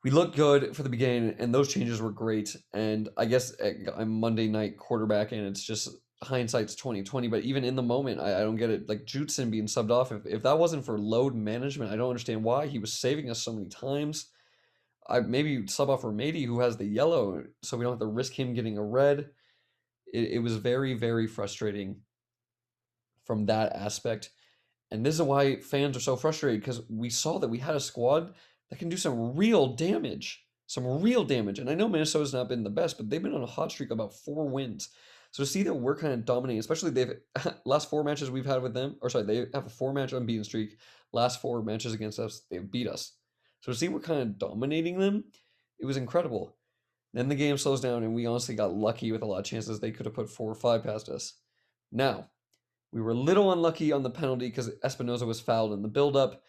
we 0.04 0.12
looked 0.12 0.36
good 0.36 0.76
for 0.76 0.84
the 0.84 0.90
beginning, 0.90 1.36
and 1.40 1.56
those 1.56 1.74
changes 1.74 2.02
were 2.02 2.12
great. 2.12 2.54
And 2.74 3.08
I 3.16 3.26
guess 3.26 3.56
eh, 3.62 3.74
I'm 3.96 4.20
Monday 4.20 4.50
night 4.50 4.78
quarterback, 4.78 5.32
and 5.32 5.48
it's 5.48 5.64
just 5.64 5.88
hindsight's 6.22 6.76
2020. 6.76 7.30
But 7.30 7.44
even 7.44 7.64
in 7.64 7.78
the 7.78 7.82
moment, 7.82 8.20
I, 8.20 8.36
I 8.36 8.40
don't 8.42 8.58
get 8.58 8.70
it. 8.70 8.90
Like 8.90 9.06
Judson 9.06 9.50
being 9.50 9.68
subbed 9.68 9.92
off, 9.92 10.12
if, 10.12 10.26
if 10.26 10.44
that 10.44 10.60
wasn't 10.60 10.84
for 10.84 11.00
load 11.00 11.34
management, 11.34 11.94
I 11.94 11.96
don't 11.96 12.10
understand 12.10 12.44
why 12.44 12.68
he 12.68 12.78
was 12.78 12.92
saving 12.92 13.30
us 13.30 13.42
so 13.42 13.54
many 13.54 13.70
times. 13.70 14.32
I 15.10 15.22
maybe 15.22 15.68
sub 15.68 15.90
off 15.90 16.02
Remedi, 16.02 16.46
who 16.46 16.60
has 16.60 16.78
the 16.78 16.86
yellow, 16.86 17.44
so 17.62 17.78
we 17.78 17.84
don't 17.84 17.94
have 17.94 18.00
to 18.00 18.06
risk 18.06 18.34
him 18.34 18.54
getting 18.54 18.78
a 18.78 18.84
red. 18.84 19.30
It, 20.14 20.32
it 20.34 20.40
was 20.40 20.56
very, 20.58 20.94
very 20.94 21.28
frustrating 21.28 22.02
from 23.26 23.46
that 23.46 23.74
aspect. 23.74 24.32
And 24.92 25.06
this 25.06 25.16
is 25.16 25.22
why 25.22 25.58
fans 25.58 25.98
are 25.98 26.02
so 26.02 26.16
frustrated 26.16 26.62
because 26.62 26.82
we 26.90 27.10
saw 27.10 27.40
that 27.40 27.50
we 27.50 27.60
had 27.60 27.76
a 27.76 27.80
squad 27.80 28.34
that 28.70 28.80
can 28.80 28.90
do 28.90 28.98
some 28.98 29.36
real 29.36 29.68
damage. 29.68 30.46
Some 30.68 31.02
real 31.02 31.24
damage. 31.24 31.60
And 31.60 31.70
I 31.70 31.76
know 31.76 31.88
Minnesota's 31.88 32.34
not 32.34 32.50
been 32.50 32.64
the 32.64 32.70
best, 32.70 32.98
but 32.98 33.10
they've 33.10 33.24
been 33.24 33.34
on 33.34 33.44
a 33.44 33.48
hot 33.48 33.72
streak 33.72 33.92
about 33.92 34.14
four 34.14 34.48
wins. 34.50 34.90
So 35.32 35.44
to 35.44 35.48
see 35.48 35.64
that 35.64 35.74
we're 35.74 35.96
kind 35.96 36.14
of 36.14 36.26
dominating, 36.26 36.60
especially 36.60 36.92
they've 36.92 37.14
last 37.66 37.90
four 37.90 38.04
matches 38.04 38.32
we've 38.32 38.46
had 38.46 38.62
with 38.62 38.74
them, 38.74 38.98
or 39.02 39.10
sorry, 39.10 39.26
they 39.26 39.46
have 39.54 39.66
a 39.66 39.70
four 39.70 39.94
match 39.94 40.14
unbeaten 40.14 40.44
streak. 40.44 40.78
Last 41.14 41.42
four 41.42 41.62
matches 41.64 41.94
against 41.94 42.20
us, 42.20 42.42
they've 42.50 42.70
beat 42.70 42.88
us. 42.88 43.14
So 43.62 43.72
to 43.72 43.78
see 43.78 43.88
we're 43.88 44.00
kind 44.00 44.22
of 44.22 44.38
dominating 44.38 45.00
them, 45.00 45.26
it 45.80 45.86
was 45.86 45.98
incredible. 45.98 46.56
Then 47.14 47.30
the 47.30 47.36
game 47.36 47.58
slows 47.58 47.82
down, 47.82 48.04
and 48.04 48.14
we 48.14 48.26
honestly 48.26 48.56
got 48.56 48.76
lucky 48.76 49.12
with 49.12 49.22
a 49.22 49.26
lot 49.26 49.40
of 49.40 49.46
chances. 49.46 49.80
They 49.80 49.92
could 49.92 50.06
have 50.06 50.16
put 50.16 50.30
four 50.30 50.52
or 50.52 50.56
five 50.56 50.84
past 50.84 51.10
us. 51.10 51.34
Now, 51.92 52.30
we 52.92 53.02
were 53.02 53.12
a 53.12 53.16
little 53.16 53.52
unlucky 53.52 53.92
on 53.92 54.04
the 54.04 54.10
penalty 54.10 54.48
because 54.48 54.70
Espinoza 54.84 55.26
was 55.26 55.40
fouled 55.40 55.74
in 55.74 55.82
the 55.82 55.88
build-up 55.88 56.42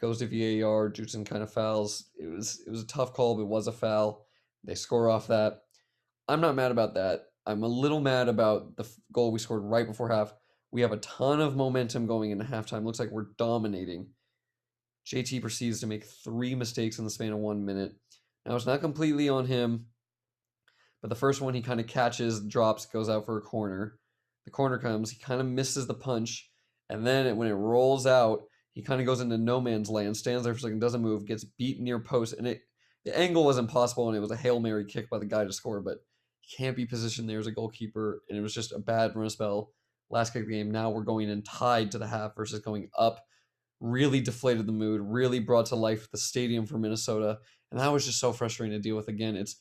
goes 0.00 0.18
to 0.18 0.26
VAR. 0.60 0.88
Judson 0.88 1.24
kind 1.24 1.42
of 1.42 1.52
fouls. 1.52 2.10
It 2.18 2.26
was 2.26 2.62
it 2.66 2.70
was 2.70 2.82
a 2.82 2.86
tough 2.86 3.12
call, 3.12 3.36
but 3.36 3.42
it 3.42 3.48
was 3.48 3.66
a 3.66 3.72
foul. 3.72 4.26
They 4.64 4.74
score 4.74 5.08
off 5.08 5.28
that. 5.28 5.62
I'm 6.28 6.40
not 6.40 6.56
mad 6.56 6.72
about 6.72 6.94
that. 6.94 7.26
I'm 7.46 7.62
a 7.62 7.68
little 7.68 8.00
mad 8.00 8.28
about 8.28 8.76
the 8.76 8.88
goal 9.12 9.30
we 9.30 9.38
scored 9.38 9.62
right 9.62 9.86
before 9.86 10.08
half. 10.08 10.34
We 10.72 10.80
have 10.80 10.92
a 10.92 10.98
ton 10.98 11.40
of 11.40 11.56
momentum 11.56 12.06
going 12.06 12.32
into 12.32 12.44
halftime. 12.44 12.84
Looks 12.84 12.98
like 12.98 13.10
we're 13.10 13.28
dominating. 13.38 14.08
JT 15.06 15.40
proceeds 15.40 15.80
to 15.80 15.86
make 15.86 16.04
three 16.04 16.54
mistakes 16.54 16.98
in 16.98 17.04
the 17.04 17.10
span 17.10 17.32
of 17.32 17.38
one 17.38 17.64
minute. 17.64 17.94
Now 18.44 18.56
it's 18.56 18.66
not 18.66 18.80
completely 18.80 19.28
on 19.28 19.46
him, 19.46 19.86
but 21.00 21.08
the 21.08 21.14
first 21.14 21.40
one 21.40 21.54
he 21.54 21.62
kind 21.62 21.80
of 21.80 21.86
catches, 21.86 22.40
drops, 22.40 22.86
goes 22.86 23.08
out 23.08 23.26
for 23.26 23.38
a 23.38 23.42
corner. 23.42 23.98
The 24.44 24.50
corner 24.50 24.78
comes, 24.78 25.10
he 25.10 25.18
kind 25.18 25.40
of 25.40 25.46
misses 25.46 25.86
the 25.86 25.94
punch, 25.94 26.50
and 26.88 27.06
then 27.06 27.36
when 27.36 27.48
it 27.48 27.54
rolls 27.54 28.06
out, 28.06 28.42
he 28.74 28.82
kind 28.82 29.00
of 29.00 29.06
goes 29.06 29.20
into 29.20 29.38
no 29.38 29.60
man's 29.60 29.88
land, 29.88 30.16
stands 30.16 30.44
there 30.44 30.54
for 30.54 30.58
a 30.58 30.60
second, 30.60 30.80
doesn't 30.80 31.02
move, 31.02 31.26
gets 31.26 31.44
beat 31.44 31.80
near 31.80 31.98
post, 31.98 32.34
and 32.34 32.46
it 32.46 32.62
the 33.06 33.16
angle 33.16 33.44
was 33.44 33.56
impossible, 33.56 34.08
and 34.08 34.16
it 34.16 34.20
was 34.20 34.32
a 34.32 34.36
hail 34.36 34.58
mary 34.58 34.84
kick 34.84 35.08
by 35.08 35.18
the 35.18 35.26
guy 35.26 35.44
to 35.44 35.52
score, 35.52 35.80
but 35.80 35.98
he 36.40 36.56
can't 36.56 36.76
be 36.76 36.86
positioned 36.86 37.28
there 37.30 37.38
as 37.38 37.46
a 37.46 37.52
goalkeeper, 37.52 38.22
and 38.28 38.36
it 38.36 38.42
was 38.42 38.52
just 38.52 38.72
a 38.72 38.80
bad 38.80 39.14
run 39.14 39.30
spell. 39.30 39.70
Last 40.10 40.32
kick 40.32 40.42
of 40.42 40.48
the 40.48 40.54
game. 40.54 40.72
Now 40.72 40.90
we're 40.90 41.04
going 41.04 41.28
in 41.28 41.42
tied 41.42 41.92
to 41.92 41.98
the 41.98 42.06
half 42.08 42.34
versus 42.36 42.60
going 42.60 42.90
up. 42.98 43.24
Really 43.80 44.20
deflated 44.20 44.66
the 44.66 44.72
mood. 44.72 45.00
Really 45.02 45.38
brought 45.38 45.66
to 45.66 45.76
life 45.76 46.10
the 46.10 46.18
stadium 46.18 46.66
for 46.66 46.78
Minnesota, 46.78 47.38
and 47.70 47.80
that 47.80 47.92
was 47.92 48.06
just 48.06 48.20
so 48.20 48.32
frustrating 48.32 48.76
to 48.76 48.82
deal 48.82 48.96
with. 48.96 49.08
Again, 49.08 49.36
it's 49.36 49.56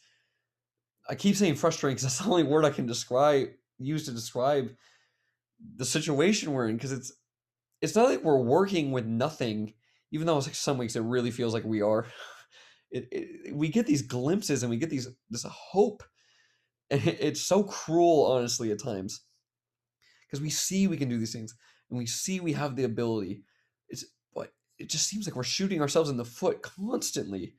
I 1.09 1.15
keep 1.15 1.35
saying 1.35 1.55
frustrating 1.55 1.95
because 1.95 2.03
that's 2.03 2.19
the 2.25 2.29
only 2.29 2.43
word 2.43 2.65
I 2.65 2.69
can 2.69 2.85
describe 2.85 3.47
use 3.77 4.05
to 4.05 4.11
describe 4.11 4.69
the 5.75 5.85
situation 5.85 6.51
we're 6.51 6.69
in 6.69 6.75
because 6.75 6.91
it's 6.91 7.13
it's 7.81 7.95
not 7.95 8.09
like 8.09 8.23
we're 8.23 8.41
working 8.41 8.91
with 8.91 9.05
nothing, 9.05 9.73
even 10.11 10.25
though 10.25 10.37
it's 10.37 10.47
like 10.47 10.55
some 10.55 10.77
weeks 10.77 10.95
it 10.95 11.01
really 11.01 11.31
feels 11.31 11.53
like 11.53 11.65
we 11.65 11.81
are. 11.81 12.05
It, 12.91 13.07
it, 13.11 13.53
we 13.53 13.67
get 13.67 13.87
these 13.87 14.03
glimpses 14.03 14.63
and 14.63 14.69
we 14.69 14.77
get 14.77 14.89
these 14.89 15.09
this 15.29 15.43
hope, 15.43 16.01
and 16.89 17.05
it, 17.05 17.17
it's 17.19 17.41
so 17.41 17.63
cruel, 17.63 18.31
honestly, 18.31 18.71
at 18.71 18.81
times, 18.81 19.21
because 20.25 20.39
we 20.39 20.49
see 20.49 20.87
we 20.87 20.95
can 20.95 21.09
do 21.09 21.17
these 21.17 21.33
things 21.33 21.55
and 21.89 21.97
we 21.97 22.05
see 22.05 22.39
we 22.39 22.53
have 22.53 22.75
the 22.75 22.83
ability. 22.83 23.43
It 24.77 24.89
just 24.89 25.07
seems 25.07 25.25
like 25.25 25.35
we're 25.35 25.43
shooting 25.43 25.81
ourselves 25.81 26.09
in 26.09 26.17
the 26.17 26.25
foot 26.25 26.61
constantly. 26.61 27.55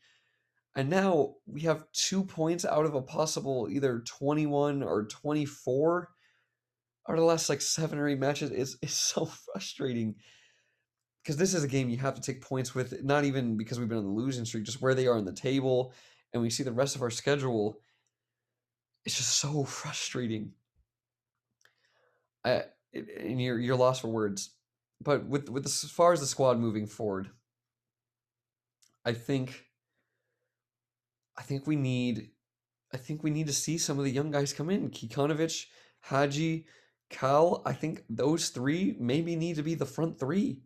And 0.74 0.90
now 0.90 1.36
we 1.46 1.62
have 1.62 1.90
two 1.92 2.22
points 2.22 2.64
out 2.66 2.84
of 2.84 2.94
a 2.94 3.00
possible 3.00 3.68
either 3.70 4.00
21 4.00 4.82
or 4.82 5.06
24 5.06 6.10
out 7.08 7.12
of 7.14 7.18
the 7.18 7.24
last 7.24 7.48
like 7.48 7.62
seven 7.62 7.98
or 7.98 8.08
eight 8.08 8.18
matches. 8.18 8.50
It's, 8.50 8.76
it's 8.82 8.94
so 8.94 9.24
frustrating 9.24 10.16
because 11.22 11.36
this 11.38 11.54
is 11.54 11.64
a 11.64 11.68
game 11.68 11.88
you 11.88 11.96
have 11.96 12.14
to 12.14 12.20
take 12.20 12.40
points 12.40 12.74
with, 12.74 13.02
not 13.02 13.24
even 13.24 13.56
because 13.56 13.80
we've 13.80 13.88
been 13.88 13.98
on 13.98 14.04
the 14.04 14.10
losing 14.10 14.44
streak, 14.44 14.64
just 14.64 14.80
where 14.80 14.94
they 14.94 15.06
are 15.06 15.16
on 15.16 15.24
the 15.24 15.32
table. 15.32 15.92
And 16.32 16.42
we 16.42 16.50
see 16.50 16.62
the 16.62 16.72
rest 16.72 16.94
of 16.94 17.02
our 17.02 17.10
schedule. 17.10 17.80
It's 19.04 19.16
just 19.16 19.38
so 19.38 19.64
frustrating. 19.64 20.52
I, 22.44 22.64
and 22.92 23.40
you're, 23.40 23.58
you're 23.58 23.76
lost 23.76 24.02
for 24.02 24.08
words. 24.08 24.50
But 25.00 25.26
with, 25.26 25.48
with 25.48 25.66
as 25.66 25.84
far 25.84 26.12
as 26.12 26.20
the 26.20 26.26
squad 26.26 26.58
moving 26.58 26.86
forward, 26.86 27.30
I 29.04 29.12
think 29.12 29.66
I 31.38 31.42
think 31.42 31.66
we 31.66 31.76
need 31.76 32.30
I 32.92 32.96
think 32.96 33.22
we 33.22 33.30
need 33.30 33.46
to 33.46 33.52
see 33.52 33.78
some 33.78 33.98
of 33.98 34.04
the 34.04 34.10
young 34.10 34.30
guys 34.30 34.52
come 34.52 34.70
in. 34.70 34.90
Kikanovic, 34.90 35.66
Haji, 36.00 36.66
Cal. 37.10 37.62
I 37.66 37.72
think 37.72 38.04
those 38.08 38.48
three 38.48 38.96
maybe 38.98 39.36
need 39.36 39.56
to 39.56 39.62
be 39.62 39.74
the 39.74 39.86
front 39.86 40.18
three. 40.18 40.60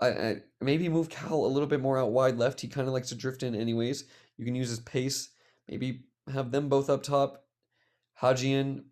I, 0.00 0.08
I 0.08 0.36
maybe 0.60 0.88
move 0.88 1.08
Cal 1.08 1.44
a 1.44 1.46
little 1.46 1.68
bit 1.68 1.80
more 1.80 1.98
out 1.98 2.10
wide 2.10 2.38
left. 2.38 2.60
He 2.60 2.68
kind 2.68 2.88
of 2.88 2.94
likes 2.94 3.10
to 3.10 3.14
drift 3.14 3.42
in 3.42 3.54
anyways. 3.54 4.04
You 4.36 4.44
can 4.44 4.54
use 4.54 4.68
his 4.70 4.80
pace. 4.80 5.30
Maybe 5.68 6.06
have 6.32 6.50
them 6.50 6.68
both 6.68 6.90
up 6.90 7.02
top. 7.02 7.44
Hajian. 8.20 8.84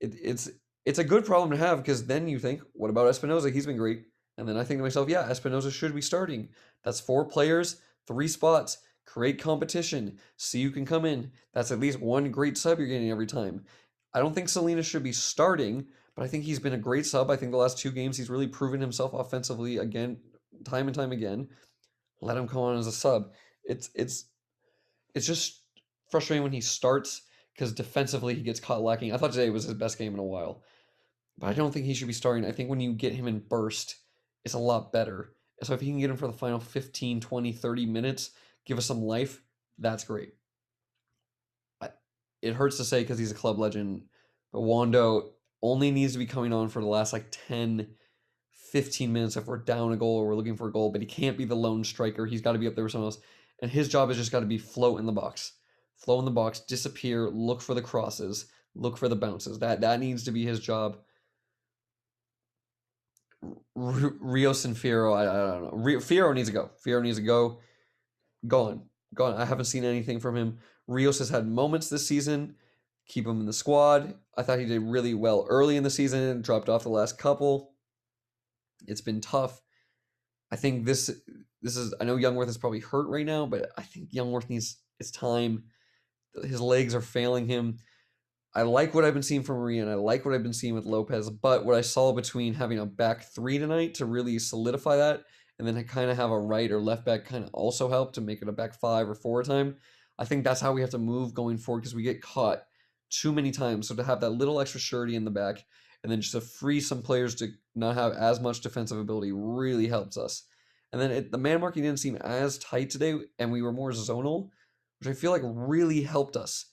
It, 0.00 0.14
it's 0.20 0.50
it's 0.84 0.98
a 0.98 1.04
good 1.04 1.24
problem 1.24 1.50
to 1.50 1.56
have 1.56 1.78
because 1.78 2.06
then 2.06 2.28
you 2.28 2.38
think, 2.38 2.62
what 2.72 2.90
about 2.90 3.06
Espinoza? 3.06 3.52
He's 3.52 3.66
been 3.66 3.76
great. 3.76 4.04
And 4.38 4.48
then 4.48 4.56
I 4.56 4.64
think 4.64 4.78
to 4.78 4.82
myself, 4.82 5.08
yeah, 5.08 5.28
Espinoza 5.28 5.70
should 5.70 5.94
be 5.94 6.00
starting. 6.00 6.48
That's 6.84 7.00
four 7.00 7.24
players, 7.24 7.76
three 8.06 8.28
spots. 8.28 8.78
Create 9.04 9.40
competition. 9.40 10.18
See 10.36 10.62
who 10.62 10.70
can 10.70 10.86
come 10.86 11.04
in. 11.04 11.32
That's 11.52 11.70
at 11.70 11.80
least 11.80 12.00
one 12.00 12.30
great 12.30 12.56
sub 12.56 12.78
you're 12.78 12.88
getting 12.88 13.10
every 13.10 13.26
time. 13.26 13.64
I 14.14 14.20
don't 14.20 14.34
think 14.34 14.48
Salinas 14.48 14.86
should 14.86 15.02
be 15.02 15.12
starting, 15.12 15.86
but 16.14 16.24
I 16.24 16.28
think 16.28 16.44
he's 16.44 16.58
been 16.58 16.74
a 16.74 16.78
great 16.78 17.06
sub. 17.06 17.30
I 17.30 17.36
think 17.36 17.50
the 17.50 17.58
last 17.58 17.78
two 17.78 17.90
games 17.90 18.16
he's 18.16 18.30
really 18.30 18.46
proven 18.46 18.80
himself 18.80 19.12
offensively 19.12 19.78
again, 19.78 20.18
time 20.64 20.86
and 20.86 20.94
time 20.94 21.12
again. 21.12 21.48
Let 22.20 22.36
him 22.36 22.46
come 22.46 22.60
on 22.60 22.78
as 22.78 22.86
a 22.86 22.92
sub. 22.92 23.32
It's 23.64 23.90
it's 23.94 24.26
it's 25.14 25.26
just 25.26 25.62
frustrating 26.10 26.42
when 26.42 26.52
he 26.52 26.60
starts 26.60 27.22
because 27.54 27.72
defensively 27.72 28.34
he 28.34 28.42
gets 28.42 28.60
caught 28.60 28.82
lacking. 28.82 29.12
I 29.12 29.16
thought 29.16 29.32
today 29.32 29.50
was 29.50 29.64
his 29.64 29.74
best 29.74 29.98
game 29.98 30.14
in 30.14 30.20
a 30.20 30.24
while, 30.24 30.62
but 31.38 31.48
I 31.48 31.52
don't 31.52 31.72
think 31.72 31.86
he 31.86 31.94
should 31.94 32.06
be 32.06 32.12
starting. 32.12 32.44
I 32.44 32.52
think 32.52 32.70
when 32.70 32.80
you 32.80 32.92
get 32.92 33.14
him 33.14 33.26
in 33.26 33.40
burst, 33.40 33.96
it's 34.44 34.54
a 34.54 34.58
lot 34.58 34.92
better. 34.92 35.32
So 35.62 35.74
if 35.74 35.80
he 35.80 35.88
can 35.88 36.00
get 36.00 36.10
him 36.10 36.16
for 36.16 36.26
the 36.26 36.32
final 36.32 36.58
15, 36.58 37.20
20, 37.20 37.52
30 37.52 37.86
minutes, 37.86 38.30
give 38.64 38.78
us 38.78 38.86
some 38.86 39.02
life, 39.02 39.42
that's 39.78 40.04
great. 40.04 40.34
It 42.42 42.54
hurts 42.54 42.76
to 42.78 42.84
say 42.84 43.02
because 43.02 43.20
he's 43.20 43.30
a 43.30 43.36
club 43.36 43.60
legend, 43.60 44.02
but 44.52 44.62
Wondo 44.62 45.30
only 45.62 45.92
needs 45.92 46.12
to 46.14 46.18
be 46.18 46.26
coming 46.26 46.52
on 46.52 46.68
for 46.68 46.82
the 46.82 46.88
last 46.88 47.12
like 47.12 47.26
10, 47.46 47.86
15 48.72 49.12
minutes 49.12 49.36
if 49.36 49.46
we're 49.46 49.58
down 49.58 49.92
a 49.92 49.96
goal 49.96 50.16
or 50.16 50.26
we're 50.26 50.34
looking 50.34 50.56
for 50.56 50.66
a 50.66 50.72
goal, 50.72 50.90
but 50.90 51.00
he 51.00 51.06
can't 51.06 51.38
be 51.38 51.44
the 51.44 51.54
lone 51.54 51.84
striker. 51.84 52.26
He's 52.26 52.40
got 52.40 52.52
to 52.52 52.58
be 52.58 52.66
up 52.66 52.74
there 52.74 52.82
with 52.82 52.92
someone 52.92 53.06
else. 53.06 53.20
And 53.60 53.70
his 53.70 53.88
job 53.88 54.08
has 54.08 54.18
just 54.18 54.32
got 54.32 54.40
to 54.40 54.46
be 54.46 54.58
float 54.58 54.98
in 54.98 55.06
the 55.06 55.12
box. 55.12 55.52
Flow 55.94 56.18
in 56.18 56.24
the 56.24 56.32
box, 56.32 56.58
disappear, 56.58 57.30
look 57.30 57.60
for 57.60 57.74
the 57.74 57.82
crosses, 57.82 58.46
look 58.74 58.98
for 58.98 59.08
the 59.08 59.14
bounces. 59.14 59.60
That 59.60 59.80
that 59.82 60.00
needs 60.00 60.24
to 60.24 60.32
be 60.32 60.44
his 60.44 60.58
job. 60.58 60.96
R- 63.42 64.14
Rios 64.20 64.64
and 64.64 64.76
Fierro, 64.76 65.16
I, 65.16 65.22
I 65.22 65.52
don't 65.52 65.62
know. 65.62 65.98
Fierro 65.98 66.34
needs 66.34 66.48
to 66.48 66.54
go. 66.54 66.70
Fierro 66.84 67.02
needs 67.02 67.18
to 67.18 67.24
go 67.24 67.60
gone. 68.46 68.82
Gone. 69.14 69.34
I 69.34 69.44
haven't 69.44 69.66
seen 69.66 69.84
anything 69.84 70.20
from 70.20 70.36
him. 70.36 70.58
Rios 70.86 71.18
has 71.18 71.28
had 71.28 71.46
moments 71.46 71.88
this 71.88 72.06
season. 72.06 72.56
Keep 73.06 73.26
him 73.26 73.40
in 73.40 73.46
the 73.46 73.52
squad. 73.52 74.14
I 74.36 74.42
thought 74.42 74.58
he 74.58 74.64
did 74.64 74.80
really 74.82 75.14
well 75.14 75.46
early 75.48 75.76
in 75.76 75.82
the 75.82 75.90
season, 75.90 76.40
dropped 76.40 76.68
off 76.68 76.84
the 76.84 76.88
last 76.88 77.18
couple. 77.18 77.74
It's 78.86 79.00
been 79.00 79.20
tough. 79.20 79.60
I 80.50 80.56
think 80.56 80.84
this 80.84 81.10
this 81.62 81.76
is 81.76 81.94
I 82.00 82.04
know 82.04 82.16
Jungwirth 82.16 82.48
is 82.48 82.58
probably 82.58 82.80
hurt 82.80 83.08
right 83.08 83.26
now, 83.26 83.46
but 83.46 83.70
I 83.76 83.82
think 83.82 84.10
Jungwirth 84.12 84.48
needs 84.48 84.78
his 84.98 85.10
time. 85.10 85.64
His 86.42 86.60
legs 86.60 86.94
are 86.94 87.00
failing 87.00 87.46
him. 87.46 87.78
I 88.54 88.62
like 88.62 88.92
what 88.92 89.04
I've 89.04 89.14
been 89.14 89.22
seeing 89.22 89.42
from 89.42 89.56
Marie 89.56 89.78
and 89.78 89.90
I 89.90 89.94
like 89.94 90.24
what 90.24 90.34
I've 90.34 90.42
been 90.42 90.52
seeing 90.52 90.74
with 90.74 90.84
Lopez, 90.84 91.30
but 91.30 91.64
what 91.64 91.74
I 91.74 91.80
saw 91.80 92.12
between 92.12 92.52
having 92.52 92.78
a 92.78 92.86
back 92.86 93.22
three 93.34 93.58
tonight 93.58 93.94
to 93.94 94.04
really 94.04 94.38
solidify 94.38 94.96
that 94.96 95.22
and 95.58 95.66
then 95.66 95.82
kind 95.84 96.10
of 96.10 96.18
have 96.18 96.30
a 96.30 96.38
right 96.38 96.70
or 96.70 96.80
left 96.80 97.06
back 97.06 97.24
kind 97.24 97.44
of 97.44 97.50
also 97.54 97.88
help 97.88 98.12
to 98.12 98.20
make 98.20 98.42
it 98.42 98.48
a 98.48 98.52
back 98.52 98.74
five 98.74 99.08
or 99.08 99.14
four 99.14 99.42
time. 99.42 99.76
I 100.18 100.26
think 100.26 100.44
that's 100.44 100.60
how 100.60 100.72
we 100.72 100.82
have 100.82 100.90
to 100.90 100.98
move 100.98 101.32
going 101.32 101.56
forward 101.56 101.80
because 101.80 101.94
we 101.94 102.02
get 102.02 102.20
caught 102.20 102.62
too 103.08 103.32
many 103.32 103.52
times. 103.52 103.88
So 103.88 103.94
to 103.94 104.04
have 104.04 104.20
that 104.20 104.30
little 104.30 104.60
extra 104.60 104.80
surety 104.80 105.16
in 105.16 105.24
the 105.24 105.30
back 105.30 105.64
and 106.02 106.12
then 106.12 106.20
just 106.20 106.32
to 106.32 106.40
free 106.42 106.80
some 106.80 107.00
players 107.00 107.34
to 107.36 107.48
not 107.74 107.94
have 107.94 108.12
as 108.12 108.38
much 108.38 108.60
defensive 108.60 108.98
ability 108.98 109.32
really 109.32 109.86
helps 109.86 110.18
us. 110.18 110.44
And 110.92 111.00
then 111.00 111.10
it, 111.10 111.32
the 111.32 111.38
man 111.38 111.60
marking 111.60 111.84
didn't 111.84 112.00
seem 112.00 112.16
as 112.16 112.58
tight 112.58 112.90
today, 112.90 113.18
and 113.38 113.50
we 113.50 113.62
were 113.62 113.72
more 113.72 113.92
zonal, 113.92 114.50
which 114.98 115.08
I 115.08 115.14
feel 115.14 115.30
like 115.30 115.42
really 115.44 116.02
helped 116.02 116.36
us. 116.36 116.66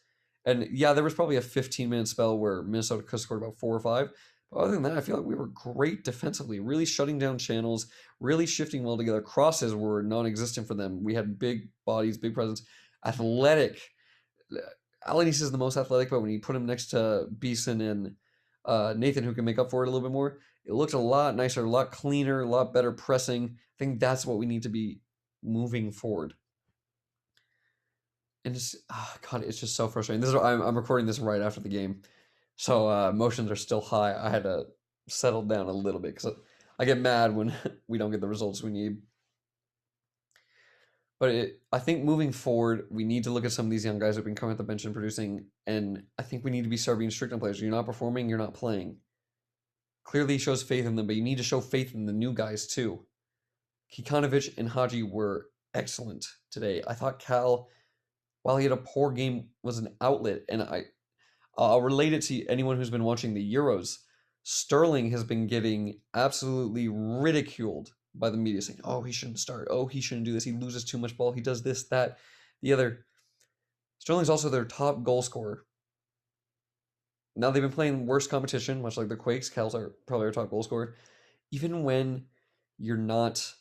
And 0.46 0.68
yeah, 0.72 0.94
there 0.94 1.04
was 1.04 1.14
probably 1.14 1.36
a 1.36 1.42
15 1.42 1.90
minute 1.90 2.08
spell 2.08 2.38
where 2.38 2.64
Minnesota 2.64 3.04
could 3.04 3.20
score 3.20 3.38
about 3.38 3.60
four 3.60 3.76
or 3.76 3.80
five, 3.80 4.10
but 4.52 4.60
other 4.60 4.72
than 4.72 4.84
that, 4.84 4.98
I 4.98 5.02
feel 5.02 5.18
like 5.18 5.26
we 5.26 5.36
were 5.36 5.48
great 5.48 6.04
defensively, 6.04 6.60
really 6.60 6.86
shutting 6.86 7.20
down 7.20 7.38
channels, 7.38 7.88
really 8.20 8.46
shifting 8.46 8.84
well 8.84 8.98
together. 8.98 9.22
Crosses 9.22 9.76
were 9.76 10.02
non-existent 10.02 10.68
for 10.68 10.74
them. 10.74 11.04
We 11.04 11.14
had 11.14 11.38
big 11.38 11.70
bodies, 11.86 12.18
big 12.18 12.34
presence, 12.34 12.64
athletic. 13.06 13.80
Alanis 15.08 15.42
is 15.42 15.52
the 15.52 15.58
most 15.58 15.78
athletic, 15.78 16.10
but 16.10 16.22
when 16.22 16.32
you 16.32 16.40
put 16.40 16.56
him 16.56 16.66
next 16.66 16.88
to 16.88 17.28
Beason 17.38 17.82
and 17.82 18.16
uh, 18.66 18.94
Nathan, 18.98 19.24
who 19.24 19.34
can 19.34 19.46
make 19.46 19.60
up 19.60 19.70
for 19.70 19.84
it 19.84 19.88
a 19.88 19.92
little 19.92 20.08
bit 20.08 20.14
more, 20.14 20.40
it 20.66 20.74
looked 20.74 20.94
a 20.94 21.00
lot 21.00 21.36
nicer, 21.36 21.64
a 21.64 21.70
lot 21.70 21.92
cleaner, 21.92 22.42
a 22.42 22.48
lot 22.48 22.74
better 22.74 22.92
pressing. 22.92 23.56
I 23.56 23.76
think 23.78 24.00
that's 24.00 24.26
what 24.26 24.38
we 24.38 24.46
need 24.46 24.64
to 24.64 24.70
be 24.70 25.00
moving 25.44 25.92
forward. 25.92 26.34
And 28.46 28.54
just, 28.54 28.78
oh 28.90 29.16
God, 29.30 29.44
it's 29.44 29.60
just 29.60 29.76
so 29.76 29.88
frustrating. 29.88 30.22
This 30.22 30.30
is 30.30 30.36
I'm, 30.36 30.62
I'm 30.62 30.76
recording 30.76 31.06
this 31.06 31.20
right 31.20 31.42
after 31.42 31.60
the 31.60 31.70
game. 31.70 32.02
So 32.56 32.90
uh, 32.90 33.10
emotions 33.10 33.52
are 33.52 33.56
still 33.56 33.82
high. 33.82 34.16
I 34.16 34.30
had 34.30 34.44
to 34.44 34.66
settle 35.08 35.44
down 35.44 35.68
a 35.68 35.74
little 35.74 36.00
bit 36.00 36.16
because 36.16 36.34
I 36.78 36.86
get 36.86 36.98
mad 36.98 37.36
when 37.36 37.54
we 37.88 37.98
don't 37.98 38.12
get 38.12 38.22
the 38.22 38.28
results 38.28 38.64
we 38.64 38.72
need. 38.72 38.98
But 41.20 41.30
it, 41.32 41.62
I 41.72 41.80
think 41.80 42.04
moving 42.04 42.32
forward, 42.32 42.88
we 42.90 43.04
need 43.04 43.26
to 43.26 43.32
look 43.32 43.44
at 43.44 43.52
some 43.52 43.66
of 43.66 43.72
these 43.72 43.84
young 43.84 44.00
guys 44.00 44.16
who've 44.16 44.24
been 44.24 44.36
coming 44.36 44.52
at 44.54 44.58
the 44.58 44.64
bench 44.64 44.86
and 44.86 44.94
producing, 44.94 45.48
and 45.68 46.04
I 46.18 46.24
think 46.24 46.46
we 46.46 46.52
need 46.52 46.64
to 46.64 46.70
be 46.70 46.78
start 46.78 46.98
being 46.98 47.12
strict 47.12 47.34
on 47.34 47.42
players. 47.42 47.62
You're 47.62 47.72
not 47.72 47.86
performing, 47.86 48.30
you're 48.30 48.38
not 48.38 48.54
playing. 48.54 48.98
Clearly 50.06 50.38
shows 50.38 50.64
faith 50.64 50.86
in 50.86 50.96
them, 50.96 51.08
but 51.08 51.18
you 51.18 51.22
need 51.22 51.38
to 51.38 51.44
show 51.44 51.60
faith 51.60 51.94
in 51.94 52.06
the 52.06 52.14
new 52.14 52.34
guys 52.34 52.68
too. 52.68 53.06
Kikanovic 53.94 54.58
and 54.58 54.70
Haji 54.70 55.04
were 55.04 55.48
excellent 55.74 56.26
today. 56.52 56.82
I 56.88 56.94
thought 56.94 57.20
Cal, 57.20 57.68
while 58.50 58.58
he 58.58 58.64
had 58.64 58.72
a 58.72 58.78
poor 58.78 59.12
game, 59.12 59.50
was 59.62 59.78
an 59.78 59.96
outlet, 60.02 60.42
and 60.50 60.64
I 60.64 60.86
I'll 61.56 61.84
relate 61.84 62.14
it 62.14 62.24
to 62.24 62.48
anyone 62.48 62.78
who's 62.78 62.90
been 62.90 63.04
watching 63.04 63.36
the 63.36 63.54
Euros. 63.54 64.00
Sterling 64.42 65.12
has 65.12 65.24
been 65.24 65.46
getting 65.46 66.00
absolutely 66.16 66.88
ridiculed 66.88 67.92
by 68.16 68.32
the 68.32 68.38
media, 68.38 68.64
saying, 68.64 68.80
"Oh, 68.84 69.04
he 69.04 69.12
shouldn't 69.12 69.38
start. 69.38 69.68
Oh, 69.70 69.86
he 69.86 70.02
shouldn't 70.02 70.26
do 70.26 70.34
this. 70.34 70.46
He 70.46 70.52
loses 70.52 70.84
too 70.84 70.98
much 70.98 71.16
ball. 71.16 71.32
He 71.32 71.42
does 71.42 71.62
this, 71.62 71.84
that, 71.90 72.18
the 72.64 72.74
other." 72.74 73.06
Sterling's 74.00 74.32
also 74.32 74.50
their 74.50 74.66
top 74.66 75.04
goal 75.04 75.22
scorer. 75.22 75.68
Now 77.36 77.52
they've 77.52 77.62
been 77.62 77.72
playing 77.72 78.08
worse 78.08 78.26
competition, 78.26 78.82
much 78.82 78.98
like 78.98 79.10
the 79.10 79.16
Quakes. 79.16 79.52
Cal's 79.52 79.76
are 79.76 79.94
probably 80.08 80.26
our 80.26 80.32
top 80.32 80.50
goal 80.50 80.64
scorer. 80.64 80.96
Even 81.52 81.84
when 81.84 82.26
you're 82.80 82.98
not 82.98 83.54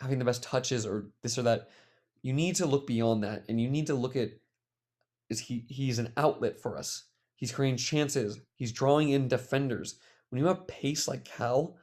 having 0.00 0.18
the 0.18 0.24
best 0.24 0.42
touches 0.42 0.86
or 0.86 1.10
this 1.22 1.36
or 1.36 1.42
that, 1.42 1.68
you 2.22 2.32
need 2.32 2.56
to 2.56 2.66
look 2.66 2.86
beyond 2.86 3.24
that, 3.24 3.44
and 3.48 3.60
you 3.60 3.68
need 3.68 3.88
to 3.88 3.94
look 3.94 4.16
at 4.16 4.30
is 5.28 5.40
he 5.40 5.64
he's 5.68 5.98
an 5.98 6.12
outlet 6.16 6.60
for 6.60 6.78
us. 6.78 7.04
He's 7.36 7.52
creating 7.52 7.78
chances. 7.78 8.38
He's 8.54 8.72
drawing 8.72 9.10
in 9.10 9.28
defenders. 9.28 9.98
When 10.30 10.40
you 10.40 10.46
have 10.46 10.66
pace 10.66 11.08
like 11.08 11.24
Cal, 11.24 11.76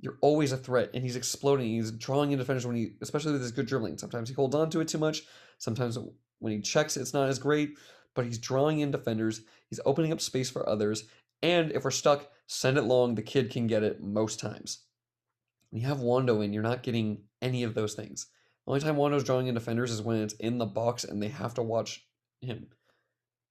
you're 0.00 0.18
always 0.20 0.52
a 0.52 0.56
threat, 0.56 0.90
and 0.94 1.02
he's 1.02 1.16
exploding. 1.16 1.66
He's 1.66 1.90
drawing 1.90 2.32
in 2.32 2.38
defenders 2.38 2.66
when 2.66 2.76
he, 2.76 2.94
especially 3.00 3.32
with 3.32 3.42
his 3.42 3.52
good 3.52 3.66
dribbling. 3.66 3.98
Sometimes 3.98 4.28
he 4.28 4.34
holds 4.34 4.54
on 4.54 4.70
to 4.70 4.80
it 4.80 4.88
too 4.88 4.98
much. 4.98 5.22
Sometimes 5.58 5.98
when 6.38 6.52
he 6.52 6.60
checks, 6.60 6.96
it's 6.96 7.14
not 7.14 7.28
as 7.28 7.38
great. 7.38 7.74
But 8.14 8.26
he's 8.26 8.38
drawing 8.38 8.80
in 8.80 8.90
defenders. 8.90 9.42
He's 9.70 9.80
opening 9.86 10.12
up 10.12 10.20
space 10.20 10.50
for 10.50 10.68
others. 10.68 11.04
And 11.42 11.72
if 11.72 11.84
we're 11.84 11.90
stuck, 11.90 12.28
send 12.46 12.76
it 12.76 12.82
long. 12.82 13.14
The 13.14 13.22
kid 13.22 13.50
can 13.50 13.66
get 13.66 13.82
it 13.82 14.02
most 14.02 14.38
times. 14.38 14.80
When 15.70 15.80
you 15.80 15.88
have 15.88 16.00
Wondo 16.00 16.42
in, 16.42 16.52
you're 16.52 16.62
not 16.62 16.82
getting 16.82 17.22
any 17.40 17.62
of 17.62 17.74
those 17.74 17.94
things. 17.94 18.26
Only 18.66 18.80
time 18.80 18.96
Wondo's 18.96 19.24
drawing 19.24 19.48
in 19.48 19.54
defenders 19.54 19.90
is 19.90 20.02
when 20.02 20.22
it's 20.22 20.34
in 20.34 20.58
the 20.58 20.66
box 20.66 21.04
and 21.04 21.22
they 21.22 21.28
have 21.28 21.54
to 21.54 21.62
watch 21.62 22.06
him 22.40 22.68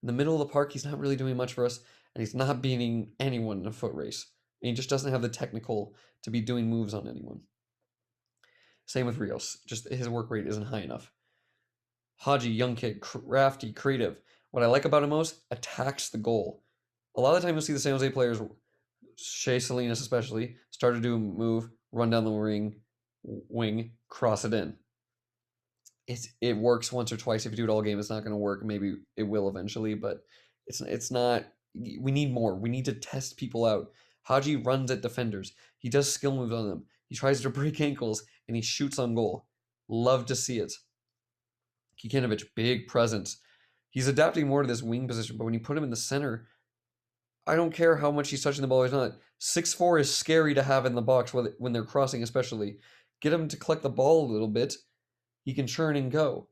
in 0.02 0.08
the 0.08 0.12
middle 0.12 0.34
of 0.34 0.40
the 0.40 0.52
park, 0.52 0.72
he's 0.72 0.84
not 0.84 0.98
really 0.98 1.16
doing 1.16 1.36
much 1.36 1.52
for 1.52 1.64
us, 1.64 1.80
and 2.14 2.20
he's 2.20 2.34
not 2.34 2.60
beating 2.60 3.12
anyone 3.20 3.60
in 3.60 3.66
a 3.66 3.72
foot 3.72 3.94
race. 3.94 4.26
And 4.60 4.68
he 4.68 4.74
just 4.74 4.90
doesn't 4.90 5.12
have 5.12 5.22
the 5.22 5.28
technical 5.28 5.94
to 6.24 6.30
be 6.30 6.40
doing 6.40 6.68
moves 6.68 6.92
on 6.92 7.08
anyone. 7.08 7.40
Same 8.86 9.06
with 9.06 9.18
Rios. 9.18 9.58
Just 9.66 9.88
his 9.88 10.08
work 10.08 10.30
rate 10.30 10.46
isn't 10.46 10.66
high 10.66 10.80
enough. 10.80 11.12
Haji, 12.16 12.50
young 12.50 12.74
kid, 12.74 13.00
crafty, 13.00 13.72
creative. 13.72 14.18
What 14.50 14.62
I 14.62 14.66
like 14.66 14.84
about 14.84 15.04
him 15.04 15.10
most, 15.10 15.42
attacks 15.50 16.10
the 16.10 16.18
goal. 16.18 16.64
A 17.16 17.20
lot 17.20 17.34
of 17.34 17.40
the 17.40 17.46
time 17.46 17.54
you'll 17.54 17.62
see 17.62 17.72
the 17.72 17.78
San 17.78 17.92
Jose 17.92 18.10
players, 18.10 18.40
Shea 19.16 19.58
Salinas 19.58 20.00
especially, 20.00 20.56
start 20.70 20.94
to 20.94 21.00
do 21.00 21.14
a 21.14 21.18
move, 21.18 21.68
run 21.92 22.10
down 22.10 22.24
the 22.24 22.30
ring, 22.30 22.74
wing, 23.22 23.92
cross 24.08 24.44
it 24.44 24.52
in. 24.52 24.74
It, 26.12 26.26
it 26.40 26.56
works 26.56 26.92
once 26.92 27.12
or 27.12 27.16
twice. 27.16 27.46
If 27.46 27.52
you 27.52 27.56
do 27.56 27.64
it 27.64 27.70
all 27.70 27.82
game, 27.82 27.98
it's 27.98 28.10
not 28.10 28.20
going 28.20 28.32
to 28.32 28.36
work. 28.36 28.64
Maybe 28.64 28.94
it 29.16 29.22
will 29.22 29.48
eventually, 29.48 29.94
but 29.94 30.18
it's 30.66 30.80
it's 30.80 31.10
not. 31.10 31.44
We 31.74 32.12
need 32.12 32.32
more. 32.32 32.54
We 32.54 32.68
need 32.68 32.84
to 32.86 32.92
test 32.92 33.36
people 33.36 33.64
out. 33.64 33.90
Haji 34.24 34.56
runs 34.56 34.90
at 34.90 35.00
defenders. 35.00 35.52
He 35.78 35.88
does 35.88 36.12
skill 36.12 36.36
moves 36.36 36.52
on 36.52 36.68
them. 36.68 36.84
He 37.08 37.16
tries 37.16 37.40
to 37.42 37.50
break 37.60 37.80
ankles 37.80 38.24
and 38.46 38.56
he 38.56 38.62
shoots 38.62 38.98
on 38.98 39.14
goal. 39.14 39.46
Love 39.88 40.26
to 40.26 40.36
see 40.36 40.58
it. 40.58 40.72
Kikanovic, 42.02 42.44
big 42.54 42.88
presence. 42.88 43.38
He's 43.90 44.08
adapting 44.08 44.48
more 44.48 44.62
to 44.62 44.68
this 44.68 44.82
wing 44.82 45.06
position, 45.06 45.36
but 45.36 45.44
when 45.44 45.54
you 45.54 45.60
put 45.60 45.76
him 45.76 45.84
in 45.84 45.90
the 45.90 45.96
center, 45.96 46.48
I 47.46 47.56
don't 47.56 47.74
care 47.74 47.96
how 47.96 48.10
much 48.10 48.30
he's 48.30 48.42
touching 48.42 48.62
the 48.62 48.68
ball. 48.68 48.84
He's 48.84 48.92
not. 48.92 49.12
Six 49.38 49.74
four 49.74 49.98
is 49.98 50.14
scary 50.14 50.54
to 50.54 50.62
have 50.62 50.86
in 50.86 50.94
the 50.94 51.02
box 51.02 51.34
when 51.34 51.72
they're 51.72 51.84
crossing, 51.84 52.22
especially. 52.22 52.76
Get 53.20 53.32
him 53.32 53.48
to 53.48 53.56
collect 53.56 53.82
the 53.82 53.90
ball 53.90 54.24
a 54.24 54.32
little 54.32 54.48
bit. 54.48 54.74
He 55.44 55.54
can 55.54 55.66
churn 55.66 55.96
and 55.96 56.10
go. 56.10 56.48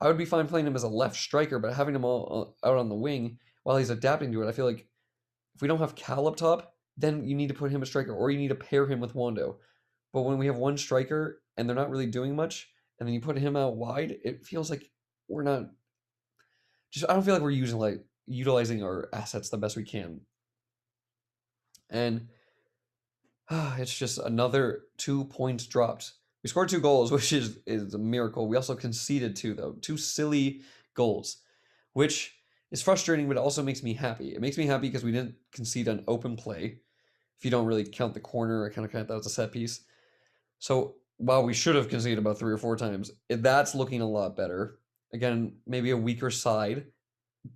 I 0.00 0.08
would 0.08 0.18
be 0.18 0.24
fine 0.24 0.46
playing 0.46 0.66
him 0.66 0.76
as 0.76 0.82
a 0.82 0.88
left 0.88 1.16
striker, 1.16 1.58
but 1.58 1.72
having 1.72 1.94
him 1.94 2.04
all 2.04 2.54
uh, 2.62 2.68
out 2.68 2.78
on 2.78 2.88
the 2.88 2.94
wing 2.94 3.38
while 3.62 3.76
he's 3.76 3.90
adapting 3.90 4.32
to 4.32 4.42
it, 4.42 4.48
I 4.48 4.52
feel 4.52 4.66
like 4.66 4.86
if 5.54 5.62
we 5.62 5.68
don't 5.68 5.78
have 5.78 5.94
Cal 5.94 6.28
up 6.28 6.36
top, 6.36 6.74
then 6.98 7.26
you 7.26 7.34
need 7.34 7.48
to 7.48 7.54
put 7.54 7.70
him 7.70 7.82
a 7.82 7.86
striker 7.86 8.14
or 8.14 8.30
you 8.30 8.38
need 8.38 8.48
to 8.48 8.54
pair 8.54 8.86
him 8.86 9.00
with 9.00 9.14
Wondo. 9.14 9.56
But 10.12 10.22
when 10.22 10.38
we 10.38 10.46
have 10.46 10.56
one 10.56 10.76
striker 10.76 11.42
and 11.56 11.68
they're 11.68 11.76
not 11.76 11.90
really 11.90 12.06
doing 12.06 12.36
much, 12.36 12.68
and 12.98 13.06
then 13.06 13.14
you 13.14 13.20
put 13.20 13.38
him 13.38 13.56
out 13.56 13.76
wide, 13.76 14.16
it 14.24 14.44
feels 14.44 14.70
like 14.70 14.90
we're 15.28 15.42
not 15.42 15.66
just 16.90 17.08
I 17.08 17.14
don't 17.14 17.22
feel 17.22 17.34
like 17.34 17.42
we're 17.42 17.50
using 17.50 17.78
like 17.78 18.04
utilizing 18.26 18.82
our 18.82 19.08
assets 19.12 19.48
the 19.48 19.58
best 19.58 19.76
we 19.76 19.84
can. 19.84 20.20
And 21.90 22.28
uh, 23.50 23.76
it's 23.78 23.96
just 23.96 24.18
another 24.18 24.82
two 24.96 25.24
points 25.24 25.66
dropped. 25.66 26.12
We 26.46 26.50
scored 26.50 26.68
two 26.68 26.78
goals, 26.78 27.10
which 27.16 27.32
is 27.32 27.58
is 27.66 27.92
a 27.94 27.98
miracle. 27.98 28.46
We 28.46 28.54
also 28.54 28.76
conceded 28.76 29.34
two 29.34 29.52
though, 29.52 29.72
two 29.80 29.96
silly 29.96 30.60
goals, 30.94 31.38
which 31.92 32.36
is 32.70 32.80
frustrating, 32.80 33.26
but 33.26 33.36
it 33.36 33.40
also 33.40 33.64
makes 33.64 33.82
me 33.82 33.94
happy. 33.94 34.28
It 34.28 34.40
makes 34.40 34.56
me 34.56 34.64
happy 34.64 34.86
because 34.86 35.02
we 35.02 35.10
didn't 35.10 35.34
concede 35.50 35.88
an 35.88 36.04
open 36.06 36.36
play. 36.36 36.78
If 37.36 37.44
you 37.44 37.50
don't 37.50 37.66
really 37.66 37.84
count 37.84 38.14
the 38.14 38.20
corner, 38.20 38.64
I 38.64 38.72
kind 38.72 38.84
of 38.84 38.92
count 38.92 39.08
that 39.08 39.16
as 39.16 39.26
a 39.26 39.30
set 39.30 39.50
piece. 39.50 39.80
So 40.60 40.94
while 41.16 41.42
we 41.42 41.52
should 41.52 41.74
have 41.74 41.88
conceded 41.88 42.18
about 42.18 42.38
three 42.38 42.52
or 42.52 42.58
four 42.58 42.76
times, 42.76 43.10
that's 43.28 43.74
looking 43.74 44.00
a 44.00 44.08
lot 44.08 44.36
better. 44.36 44.78
Again, 45.12 45.56
maybe 45.66 45.90
a 45.90 45.96
weaker 45.96 46.30
side, 46.30 46.84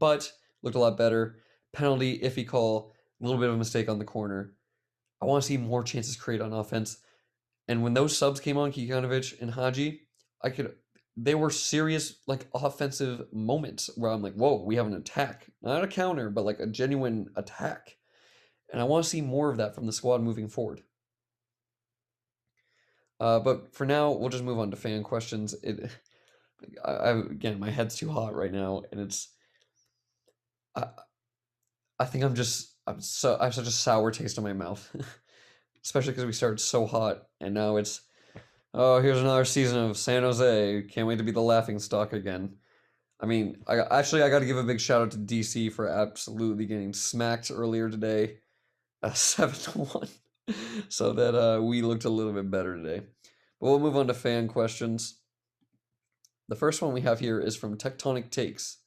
but 0.00 0.32
looked 0.64 0.74
a 0.74 0.80
lot 0.80 0.98
better. 0.98 1.36
Penalty, 1.72 2.18
iffy 2.18 2.44
call, 2.44 2.92
a 3.20 3.24
little 3.24 3.40
bit 3.40 3.50
of 3.50 3.54
a 3.54 3.58
mistake 3.58 3.88
on 3.88 4.00
the 4.00 4.04
corner. 4.04 4.54
I 5.22 5.26
want 5.26 5.44
to 5.44 5.46
see 5.46 5.58
more 5.58 5.84
chances 5.84 6.16
created 6.16 6.42
on 6.42 6.52
offense. 6.52 6.96
And 7.70 7.84
when 7.84 7.94
those 7.94 8.18
subs 8.18 8.40
came 8.40 8.56
on, 8.56 8.72
Kikanovic 8.72 9.40
and 9.40 9.52
Haji, 9.52 10.00
I 10.42 10.50
could 10.50 10.74
they 11.16 11.36
were 11.36 11.50
serious 11.50 12.16
like 12.26 12.48
offensive 12.52 13.32
moments 13.32 13.90
where 13.94 14.10
I'm 14.10 14.22
like, 14.22 14.34
whoa, 14.34 14.64
we 14.64 14.74
have 14.74 14.88
an 14.88 14.94
attack. 14.94 15.46
Not 15.62 15.84
a 15.84 15.86
counter, 15.86 16.30
but 16.30 16.44
like 16.44 16.58
a 16.58 16.66
genuine 16.66 17.28
attack. 17.36 17.96
And 18.72 18.80
I 18.80 18.84
want 18.84 19.04
to 19.04 19.10
see 19.10 19.20
more 19.20 19.50
of 19.50 19.58
that 19.58 19.76
from 19.76 19.86
the 19.86 19.92
squad 19.92 20.20
moving 20.20 20.48
forward. 20.48 20.82
Uh, 23.20 23.38
but 23.38 23.72
for 23.72 23.86
now, 23.86 24.10
we'll 24.10 24.30
just 24.30 24.42
move 24.42 24.58
on 24.58 24.72
to 24.72 24.76
fan 24.76 25.04
questions. 25.04 25.54
It, 25.62 25.92
I, 26.84 26.90
I 26.90 27.10
again, 27.18 27.60
my 27.60 27.70
head's 27.70 27.94
too 27.94 28.10
hot 28.10 28.34
right 28.34 28.52
now, 28.52 28.82
and 28.90 29.00
it's. 29.00 29.28
I, 30.74 30.86
I 32.00 32.04
think 32.06 32.24
I'm 32.24 32.34
just 32.34 32.74
I'm 32.88 33.00
so 33.00 33.36
I 33.40 33.44
have 33.44 33.54
such 33.54 33.68
a 33.68 33.72
sour 33.72 34.10
taste 34.10 34.38
in 34.38 34.44
my 34.44 34.54
mouth, 34.54 34.90
especially 35.84 36.12
because 36.12 36.26
we 36.26 36.32
started 36.32 36.60
so 36.60 36.86
hot, 36.86 37.22
and 37.40 37.54
now 37.54 37.76
it's, 37.76 38.02
oh, 38.74 39.00
here's 39.00 39.20
another 39.20 39.44
season 39.44 39.78
of 39.78 39.96
San 39.96 40.22
Jose. 40.22 40.82
Can't 40.90 41.06
wait 41.06 41.18
to 41.18 41.24
be 41.24 41.32
the 41.32 41.40
laughing 41.40 41.78
stock 41.78 42.12
again. 42.12 42.56
I 43.20 43.26
mean, 43.26 43.58
I 43.66 43.80
actually 43.80 44.22
I 44.22 44.30
got 44.30 44.38
to 44.38 44.46
give 44.46 44.56
a 44.56 44.62
big 44.62 44.80
shout 44.80 45.02
out 45.02 45.10
to 45.12 45.18
DC 45.18 45.72
for 45.72 45.86
absolutely 45.88 46.66
getting 46.66 46.94
smacked 46.94 47.50
earlier 47.52 47.90
today, 47.90 48.38
uh, 49.02 49.12
seven 49.14 49.58
to 49.72 49.78
one 49.78 50.08
so 50.88 51.12
that 51.12 51.34
uh, 51.34 51.60
we 51.62 51.82
looked 51.82 52.04
a 52.04 52.10
little 52.10 52.32
bit 52.32 52.50
better 52.50 52.76
today. 52.76 53.04
But 53.60 53.70
we'll 53.70 53.80
move 53.80 53.96
on 53.96 54.06
to 54.06 54.14
fan 54.14 54.48
questions. 54.48 55.18
The 56.48 56.56
first 56.56 56.82
one 56.82 56.92
we 56.92 57.02
have 57.02 57.20
here 57.20 57.40
is 57.40 57.56
from 57.56 57.76
Tectonic 57.76 58.30
Takes. 58.30 58.78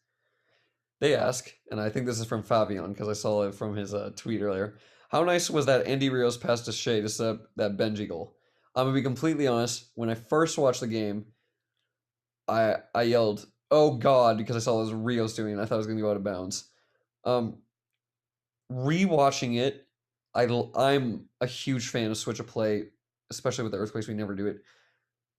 They 1.00 1.16
ask, 1.16 1.52
and 1.70 1.80
I 1.80 1.90
think 1.90 2.06
this 2.06 2.20
is 2.20 2.26
from 2.26 2.44
Fabian 2.44 2.92
because 2.92 3.10
I 3.10 3.14
saw 3.14 3.44
it 3.44 3.56
from 3.56 3.76
his 3.76 3.94
uh, 3.94 4.12
tweet 4.16 4.42
earlier. 4.42 4.78
How 5.14 5.24
nice 5.24 5.48
was 5.48 5.68
that 5.68 5.86
Andy 5.86 6.10
Rios 6.10 6.38
pass 6.38 6.62
to 6.62 6.72
Shea 6.72 7.00
to 7.00 7.08
set 7.08 7.28
up 7.28 7.42
that 7.56 7.78
Benji 7.78 8.10
goal? 8.10 8.36
I'm 8.76 8.88
gonna 8.88 8.96
be 8.96 9.04
completely 9.04 9.46
honest. 9.46 9.92
When 9.94 10.10
I 10.10 10.16
first 10.16 10.58
watched 10.58 10.80
the 10.80 10.88
game, 10.88 11.28
I 12.48 12.78
I 12.96 13.04
yelled, 13.04 13.46
"Oh 13.70 13.92
God!" 13.92 14.40
because 14.40 14.56
I 14.56 14.60
saw 14.60 14.84
what 14.84 14.92
Rios 14.92 15.36
doing. 15.36 15.60
I 15.60 15.66
thought 15.66 15.76
it 15.76 15.78
was 15.78 15.88
gonna 15.88 16.02
go 16.02 16.10
out 16.10 16.18
of 16.18 16.24
bounds. 16.24 16.68
Um, 17.26 17.60
rewatching 18.72 19.60
it, 19.60 19.88
I 20.34 20.46
I'm 20.76 21.30
a 21.40 21.46
huge 21.46 21.90
fan 21.90 22.10
of 22.10 22.18
switch 22.18 22.40
of 22.40 22.48
play, 22.48 22.86
especially 23.30 23.66
with 23.66 23.74
the 23.74 23.78
earthquakes. 23.78 24.08
We 24.08 24.16
never 24.16 24.34
do 24.34 24.48
it. 24.48 24.62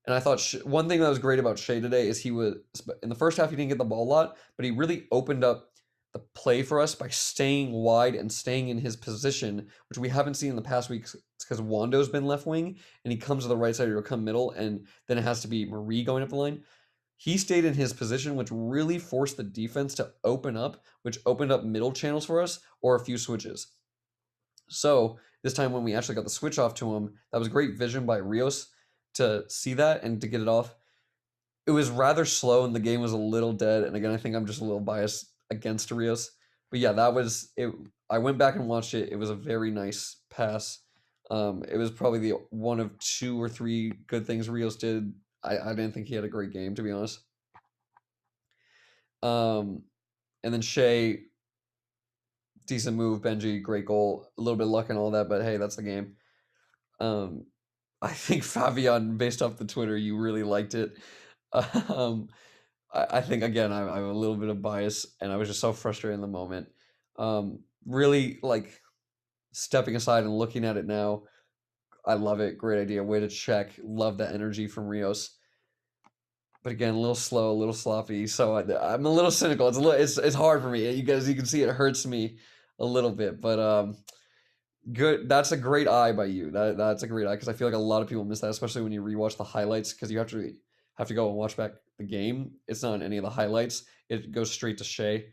And 0.06 0.14
I 0.14 0.20
thought 0.20 0.40
one 0.62 0.88
thing 0.88 1.00
that 1.00 1.08
was 1.08 1.18
great 1.18 1.40
about 1.40 1.58
Shea 1.58 1.80
today 1.80 2.06
is 2.06 2.20
he 2.20 2.30
was 2.30 2.58
in 3.02 3.08
the 3.08 3.16
first 3.16 3.38
half 3.38 3.50
he 3.50 3.56
didn't 3.56 3.70
get 3.70 3.78
the 3.78 3.84
ball 3.84 4.04
a 4.04 4.08
lot, 4.08 4.36
but 4.56 4.64
he 4.64 4.70
really 4.70 5.08
opened 5.10 5.42
up 5.42 5.73
the 6.14 6.20
play 6.34 6.62
for 6.62 6.80
us 6.80 6.94
by 6.94 7.08
staying 7.08 7.72
wide 7.72 8.14
and 8.14 8.30
staying 8.30 8.68
in 8.68 8.78
his 8.78 8.96
position, 8.96 9.66
which 9.88 9.98
we 9.98 10.08
haven't 10.08 10.34
seen 10.34 10.50
in 10.50 10.56
the 10.56 10.62
past 10.62 10.88
weeks 10.88 11.14
because 11.40 11.60
Wondo's 11.60 12.08
been 12.08 12.24
left 12.24 12.46
wing 12.46 12.78
and 13.04 13.12
he 13.12 13.18
comes 13.18 13.42
to 13.42 13.48
the 13.48 13.56
right 13.56 13.74
side 13.74 13.88
or 13.88 14.00
come 14.00 14.24
middle, 14.24 14.52
and 14.52 14.86
then 15.08 15.18
it 15.18 15.24
has 15.24 15.42
to 15.42 15.48
be 15.48 15.66
Marie 15.66 16.04
going 16.04 16.22
up 16.22 16.30
the 16.30 16.36
line. 16.36 16.62
He 17.16 17.36
stayed 17.36 17.64
in 17.64 17.74
his 17.74 17.92
position, 17.92 18.36
which 18.36 18.48
really 18.50 18.98
forced 18.98 19.36
the 19.36 19.42
defense 19.42 19.94
to 19.96 20.12
open 20.22 20.56
up, 20.56 20.82
which 21.02 21.18
opened 21.26 21.52
up 21.52 21.64
middle 21.64 21.92
channels 21.92 22.24
for 22.24 22.40
us 22.40 22.60
or 22.80 22.94
a 22.94 23.04
few 23.04 23.18
switches. 23.18 23.66
So 24.68 25.18
this 25.42 25.52
time 25.52 25.72
when 25.72 25.84
we 25.84 25.94
actually 25.94 26.14
got 26.14 26.24
the 26.24 26.30
switch 26.30 26.58
off 26.58 26.74
to 26.74 26.94
him, 26.94 27.14
that 27.32 27.38
was 27.38 27.48
great 27.48 27.76
vision 27.76 28.06
by 28.06 28.16
Rios 28.16 28.68
to 29.14 29.44
see 29.48 29.74
that 29.74 30.02
and 30.04 30.20
to 30.20 30.28
get 30.28 30.40
it 30.40 30.48
off. 30.48 30.74
It 31.66 31.72
was 31.72 31.90
rather 31.90 32.24
slow 32.24 32.64
and 32.64 32.74
the 32.74 32.80
game 32.80 33.00
was 33.00 33.12
a 33.12 33.16
little 33.16 33.52
dead. 33.52 33.84
And 33.84 33.96
again, 33.96 34.10
I 34.10 34.16
think 34.16 34.34
I'm 34.34 34.46
just 34.46 34.60
a 34.60 34.64
little 34.64 34.80
biased 34.80 35.33
against 35.54 35.90
Rios. 35.90 36.30
But 36.70 36.80
yeah, 36.80 36.92
that 36.92 37.14
was 37.14 37.52
it. 37.56 37.72
I 38.10 38.18
went 38.18 38.38
back 38.38 38.56
and 38.56 38.68
watched 38.68 38.94
it. 38.94 39.10
It 39.10 39.16
was 39.16 39.30
a 39.30 39.34
very 39.34 39.70
nice 39.70 40.16
pass. 40.30 40.80
Um, 41.30 41.64
it 41.70 41.76
was 41.76 41.90
probably 41.90 42.18
the 42.18 42.34
one 42.50 42.80
of 42.80 42.98
two 42.98 43.40
or 43.40 43.48
three 43.48 43.92
good 44.06 44.26
things 44.26 44.48
Rios 44.48 44.76
did. 44.76 45.12
I, 45.42 45.58
I 45.58 45.68
didn't 45.70 45.92
think 45.92 46.08
he 46.08 46.14
had 46.14 46.24
a 46.24 46.28
great 46.28 46.52
game, 46.52 46.74
to 46.74 46.82
be 46.82 46.90
honest. 46.90 47.20
Um, 49.22 49.82
and 50.42 50.52
then 50.52 50.60
Shea 50.60 51.20
decent 52.66 52.96
move, 52.96 53.20
Benji, 53.20 53.62
great 53.62 53.86
goal, 53.86 54.26
a 54.38 54.40
little 54.40 54.56
bit 54.56 54.66
of 54.66 54.70
luck 54.70 54.90
and 54.90 54.98
all 54.98 55.10
that, 55.12 55.28
but 55.28 55.42
hey, 55.42 55.56
that's 55.56 55.76
the 55.76 55.82
game. 55.82 56.16
Um, 57.00 57.46
I 58.00 58.12
think 58.12 58.42
Fabian, 58.44 59.16
based 59.16 59.42
off 59.42 59.56
the 59.56 59.64
Twitter, 59.64 59.96
you 59.96 60.16
really 60.16 60.42
liked 60.42 60.74
it. 60.74 60.96
Um, 61.88 62.30
I, 62.94 63.18
I 63.18 63.20
think 63.20 63.42
again, 63.42 63.72
I, 63.72 63.82
I'm 63.82 64.04
a 64.04 64.12
little 64.12 64.36
bit 64.36 64.48
of 64.48 64.62
bias, 64.62 65.06
and 65.20 65.32
I 65.32 65.36
was 65.36 65.48
just 65.48 65.60
so 65.60 65.72
frustrated 65.72 66.14
in 66.14 66.20
the 66.20 66.26
moment. 66.26 66.68
Um, 67.18 67.60
really 67.86 68.38
like 68.42 68.80
stepping 69.52 69.96
aside 69.96 70.24
and 70.24 70.38
looking 70.38 70.64
at 70.64 70.76
it 70.76 70.86
now. 70.86 71.24
I 72.06 72.14
love 72.14 72.40
it. 72.40 72.58
Great 72.58 72.80
idea. 72.80 73.02
Way 73.02 73.20
to 73.20 73.28
check. 73.28 73.70
Love 73.82 74.18
that 74.18 74.34
energy 74.34 74.66
from 74.66 74.86
Rios. 74.86 75.36
But 76.62 76.72
again, 76.72 76.94
a 76.94 76.98
little 76.98 77.14
slow, 77.14 77.52
a 77.52 77.52
little 77.52 77.74
sloppy. 77.74 78.26
So 78.26 78.56
I, 78.56 78.94
am 78.94 79.06
a 79.06 79.10
little 79.10 79.30
cynical. 79.30 79.68
It's 79.68 79.76
a 79.76 79.80
little, 79.80 80.00
it's 80.00 80.18
it's 80.18 80.34
hard 80.34 80.62
for 80.62 80.70
me. 80.70 80.90
You 80.90 81.02
guys, 81.02 81.28
you 81.28 81.34
can 81.34 81.46
see 81.46 81.62
it 81.62 81.68
hurts 81.68 82.06
me 82.06 82.38
a 82.78 82.84
little 82.84 83.10
bit, 83.10 83.40
but 83.40 83.58
um, 83.58 83.96
good. 84.92 85.28
That's 85.28 85.52
a 85.52 85.56
great 85.56 85.88
eye 85.88 86.12
by 86.12 86.26
you. 86.26 86.50
That 86.50 86.76
that's 86.76 87.02
a 87.02 87.06
great 87.06 87.26
eye 87.26 87.34
because 87.34 87.48
I 87.48 87.52
feel 87.52 87.68
like 87.68 87.74
a 87.74 87.78
lot 87.78 88.02
of 88.02 88.08
people 88.08 88.24
miss 88.24 88.40
that, 88.40 88.50
especially 88.50 88.82
when 88.82 88.92
you 88.92 89.02
rewatch 89.02 89.36
the 89.36 89.44
highlights 89.44 89.92
because 89.92 90.10
you 90.10 90.18
have 90.18 90.28
to 90.28 90.52
have 90.96 91.08
to 91.08 91.14
go 91.14 91.28
and 91.28 91.36
watch 91.36 91.56
back 91.56 91.72
the 91.98 92.04
game. 92.04 92.52
It's 92.68 92.82
not 92.82 92.94
in 92.94 93.02
any 93.02 93.16
of 93.16 93.24
the 93.24 93.30
highlights. 93.30 93.84
It 94.08 94.32
goes 94.32 94.50
straight 94.50 94.78
to 94.78 94.84
Shea. 94.84 95.26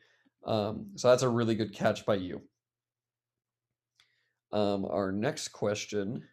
Um, 0.45 0.88
so 0.95 1.10
that's 1.10 1.24
a 1.24 1.30
really 1.30 1.56
good 1.56 1.74
catch 1.74 2.06
by 2.06 2.15
you. 2.15 2.41
Um, 4.52 4.86
our 4.86 5.12
next 5.12 5.50
question 5.50 6.24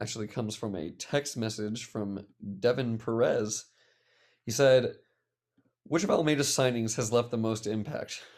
actually 0.00 0.26
comes 0.26 0.56
from 0.56 0.74
a 0.74 0.90
text 0.90 1.36
message 1.36 1.84
from 1.84 2.26
Devin 2.60 2.98
Perez. 2.98 3.66
He 4.44 4.50
said, 4.50 4.96
"Which 5.84 6.04
of 6.04 6.10
Almeida's 6.10 6.48
signings 6.48 6.96
has 6.96 7.12
left 7.12 7.30
the 7.30 7.38
most 7.38 7.66
impact?" 7.66 8.22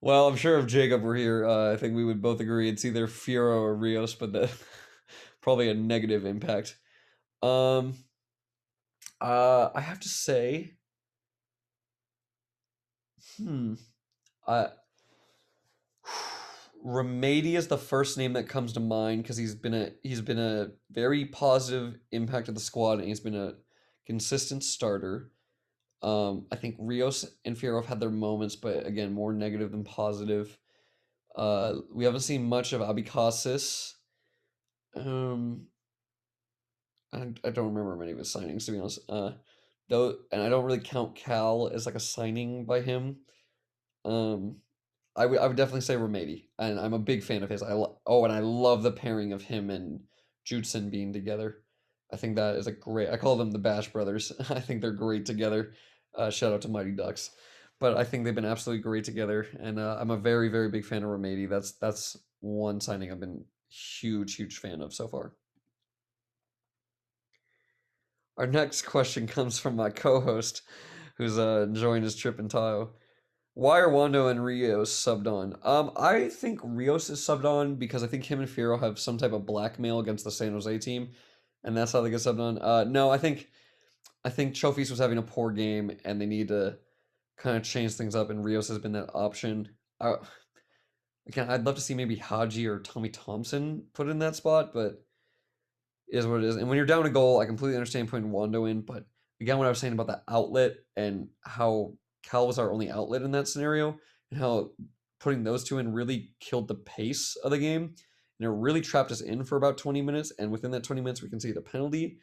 Well, 0.00 0.28
I'm 0.28 0.36
sure 0.36 0.58
if 0.58 0.66
Jacob 0.66 1.00
were 1.00 1.16
here, 1.16 1.46
uh, 1.46 1.72
I 1.72 1.78
think 1.78 1.96
we 1.96 2.04
would 2.04 2.20
both 2.20 2.38
agree 2.38 2.68
it's 2.68 2.84
either 2.84 3.06
Fierro 3.06 3.62
or 3.62 3.74
Rios, 3.74 4.14
but 4.14 4.34
that 4.34 4.50
probably 5.40 5.70
a 5.70 5.74
negative 5.74 6.26
impact. 6.26 6.76
Um, 7.42 7.94
uh, 9.20 9.70
I 9.74 9.80
have 9.80 10.00
to 10.00 10.08
say, 10.08 10.74
Hmm. 13.36 13.74
Uh, 14.46 14.68
Remedi 16.84 17.54
is 17.54 17.68
the 17.68 17.78
first 17.78 18.18
name 18.18 18.34
that 18.34 18.48
comes 18.48 18.74
to 18.74 18.80
mind 18.80 19.22
because 19.22 19.36
he's 19.36 19.54
been 19.54 19.74
a 19.74 19.90
he's 20.02 20.20
been 20.20 20.38
a 20.38 20.68
very 20.90 21.24
positive 21.24 21.98
impact 22.12 22.48
of 22.48 22.54
the 22.54 22.60
squad 22.60 22.98
and 22.98 23.08
he's 23.08 23.20
been 23.20 23.34
a 23.34 23.54
consistent 24.06 24.62
starter. 24.62 25.30
Um, 26.02 26.46
I 26.52 26.56
think 26.56 26.76
Rios 26.78 27.24
and 27.46 27.56
Fierro 27.56 27.80
have 27.80 27.86
had 27.86 28.00
their 28.00 28.10
moments, 28.10 28.54
but 28.54 28.86
again, 28.86 29.14
more 29.14 29.32
negative 29.32 29.70
than 29.70 29.84
positive. 29.84 30.58
Uh, 31.34 31.76
we 31.92 32.04
haven't 32.04 32.20
seen 32.20 32.44
much 32.44 32.74
of 32.74 32.82
Abecasis. 32.82 33.94
Um, 34.94 35.68
I, 37.14 37.48
I 37.48 37.50
don't 37.50 37.74
remember 37.74 37.96
many 37.96 38.12
of 38.12 38.18
his 38.18 38.34
signings 38.34 38.66
to 38.66 38.72
be 38.72 38.78
honest. 38.78 39.00
Uh, 39.08 39.32
though, 39.88 40.16
and 40.32 40.42
I 40.42 40.48
don't 40.48 40.64
really 40.64 40.80
count 40.80 41.14
Cal 41.14 41.70
as 41.72 41.86
like 41.86 41.94
a 41.94 42.00
signing 42.00 42.64
by 42.64 42.80
him. 42.80 43.18
Um, 44.04 44.56
I 45.16 45.26
would 45.26 45.38
I 45.38 45.46
would 45.46 45.56
definitely 45.56 45.82
say 45.82 45.96
Remedi, 45.96 46.48
and 46.58 46.78
I'm 46.78 46.92
a 46.92 46.98
big 46.98 47.22
fan 47.22 47.42
of 47.42 47.50
his. 47.50 47.62
I 47.62 47.72
lo- 47.72 47.98
oh, 48.06 48.24
and 48.24 48.32
I 48.32 48.40
love 48.40 48.82
the 48.82 48.92
pairing 48.92 49.32
of 49.32 49.42
him 49.42 49.70
and 49.70 50.00
Judson 50.44 50.90
being 50.90 51.12
together. 51.12 51.62
I 52.12 52.16
think 52.16 52.36
that 52.36 52.56
is 52.56 52.66
a 52.66 52.72
great. 52.72 53.10
I 53.10 53.16
call 53.16 53.36
them 53.36 53.50
the 53.50 53.58
Bash 53.58 53.92
Brothers. 53.92 54.32
I 54.50 54.60
think 54.60 54.80
they're 54.80 54.92
great 54.92 55.26
together. 55.26 55.72
Uh, 56.16 56.30
shout 56.30 56.52
out 56.52 56.62
to 56.62 56.68
Mighty 56.68 56.92
Ducks, 56.92 57.30
but 57.80 57.96
I 57.96 58.04
think 58.04 58.24
they've 58.24 58.34
been 58.34 58.44
absolutely 58.44 58.82
great 58.82 59.04
together, 59.04 59.46
and 59.60 59.78
uh, 59.78 59.96
I'm 60.00 60.10
a 60.10 60.16
very 60.16 60.48
very 60.48 60.68
big 60.68 60.84
fan 60.84 61.04
of 61.04 61.10
Remedi. 61.10 61.48
That's 61.48 61.72
that's 61.72 62.16
one 62.40 62.80
signing 62.80 63.10
I've 63.10 63.20
been 63.20 63.44
huge 63.68 64.36
huge 64.36 64.58
fan 64.58 64.82
of 64.82 64.92
so 64.92 65.08
far. 65.08 65.32
Our 68.36 68.46
next 68.46 68.82
question 68.82 69.26
comes 69.28 69.58
from 69.58 69.76
my 69.76 69.90
co-host, 69.90 70.62
who's 71.16 71.38
uh, 71.38 71.66
enjoying 71.68 72.02
his 72.02 72.16
trip 72.16 72.38
in 72.38 72.48
Tahoe. 72.48 72.90
Why 73.54 73.78
are 73.78 73.88
Wondo 73.88 74.28
and 74.28 74.44
Rios 74.44 74.90
subbed 74.92 75.28
on? 75.28 75.54
Um, 75.62 75.92
I 75.96 76.28
think 76.28 76.58
Rios 76.64 77.08
is 77.08 77.20
subbed 77.20 77.44
on 77.44 77.76
because 77.76 78.02
I 78.02 78.08
think 78.08 78.24
him 78.24 78.40
and 78.40 78.48
Fierro 78.48 78.80
have 78.80 78.98
some 78.98 79.16
type 79.16 79.32
of 79.32 79.46
blackmail 79.46 80.00
against 80.00 80.24
the 80.24 80.32
San 80.32 80.52
Jose 80.52 80.78
team, 80.78 81.10
and 81.62 81.76
that's 81.76 81.92
how 81.92 82.00
they 82.00 82.10
get 82.10 82.18
subbed 82.18 82.40
on. 82.40 82.58
Uh, 82.58 82.82
no, 82.82 83.10
I 83.10 83.18
think, 83.18 83.48
I 84.24 84.30
think 84.30 84.54
Chofis 84.54 84.90
was 84.90 84.98
having 84.98 85.18
a 85.18 85.22
poor 85.22 85.52
game, 85.52 85.96
and 86.04 86.20
they 86.20 86.26
need 86.26 86.48
to 86.48 86.78
kind 87.36 87.56
of 87.56 87.62
change 87.62 87.92
things 87.92 88.16
up, 88.16 88.30
and 88.30 88.44
Rios 88.44 88.66
has 88.68 88.78
been 88.78 88.92
that 88.92 89.10
option. 89.14 89.68
Uh, 90.00 90.16
again, 91.28 91.48
I'd 91.48 91.64
love 91.64 91.76
to 91.76 91.80
see 91.80 91.94
maybe 91.94 92.16
Haji 92.16 92.66
or 92.66 92.80
Tommy 92.80 93.10
Thompson 93.10 93.84
put 93.92 94.08
in 94.08 94.18
that 94.18 94.34
spot, 94.34 94.72
but 94.74 95.04
is 96.14 96.26
what 96.26 96.42
it 96.42 96.46
is. 96.46 96.56
And 96.56 96.68
when 96.68 96.76
you're 96.76 96.86
down 96.86 97.06
a 97.06 97.10
goal, 97.10 97.40
I 97.40 97.46
completely 97.46 97.76
understand 97.76 98.08
putting 98.08 98.30
Wondo 98.30 98.66
in, 98.66 98.82
but 98.82 99.06
again, 99.40 99.58
what 99.58 99.66
I 99.66 99.70
was 99.70 99.78
saying 99.78 99.92
about 99.92 100.06
the 100.06 100.22
outlet 100.28 100.76
and 100.96 101.28
how 101.42 101.94
Cal 102.22 102.46
was 102.46 102.58
our 102.58 102.72
only 102.72 102.90
outlet 102.90 103.22
in 103.22 103.32
that 103.32 103.48
scenario, 103.48 103.98
and 104.30 104.40
how 104.40 104.70
putting 105.20 105.44
those 105.44 105.64
two 105.64 105.78
in 105.78 105.92
really 105.92 106.30
killed 106.40 106.68
the 106.68 106.74
pace 106.74 107.36
of 107.36 107.50
the 107.50 107.58
game. 107.58 107.94
And 108.38 108.46
it 108.46 108.50
really 108.50 108.80
trapped 108.80 109.12
us 109.12 109.20
in 109.20 109.44
for 109.44 109.56
about 109.56 109.78
20 109.78 110.02
minutes. 110.02 110.32
And 110.38 110.50
within 110.50 110.70
that 110.72 110.84
20 110.84 111.00
minutes, 111.00 111.22
we 111.22 111.28
can 111.28 111.40
see 111.40 111.52
the 111.52 111.60
penalty. 111.60 112.18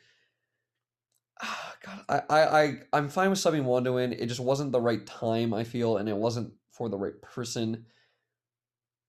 God, 1.42 2.06
I, 2.10 2.22
I, 2.30 2.62
I, 2.62 2.74
I'm 2.94 3.10
fine 3.10 3.30
with 3.30 3.40
subbing 3.40 3.64
Wondo 3.64 3.98
in. 3.98 4.14
It 4.14 4.28
just 4.28 4.40
wasn't 4.40 4.72
the 4.72 4.82
right 4.82 5.06
time, 5.06 5.54
I 5.54 5.64
feel, 5.64 5.98
and 5.98 6.08
it 6.08 6.16
wasn't 6.16 6.54
for 6.72 6.90
the 6.90 6.98
right 6.98 7.20
person. 7.22 7.86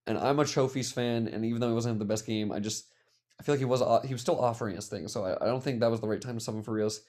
And 0.06 0.16
I'm 0.18 0.40
a 0.40 0.44
Chofis 0.44 0.92
fan, 0.92 1.28
and 1.28 1.44
even 1.44 1.60
though 1.60 1.68
he 1.68 1.74
wasn't 1.74 1.98
the 1.98 2.04
best 2.04 2.26
game, 2.26 2.50
I 2.50 2.60
just 2.60 2.91
I 3.42 3.44
feel 3.44 3.54
like 3.54 3.58
he 3.58 3.64
was 3.64 3.82
uh, 3.82 4.00
he 4.02 4.14
was 4.14 4.20
still 4.20 4.40
offering 4.40 4.78
us 4.78 4.86
things. 4.86 5.12
So 5.12 5.24
I, 5.24 5.32
I 5.42 5.48
don't 5.48 5.60
think 5.60 5.80
that 5.80 5.90
was 5.90 6.00
the 6.00 6.06
right 6.06 6.20
time 6.20 6.38
to 6.38 6.50
him 6.52 6.62
for 6.62 6.74
Rios. 6.74 7.00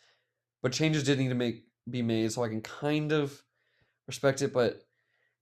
But 0.63 0.71
changes 0.71 1.03
did 1.03 1.19
need 1.19 1.27
to 1.27 1.35
make 1.35 1.65
be 1.87 2.01
made, 2.01 2.31
so 2.31 2.43
I 2.43 2.49
can 2.49 2.61
kind 2.61 3.11
of 3.11 3.39
respect 4.07 4.41
it, 4.41 4.51
but 4.51 4.81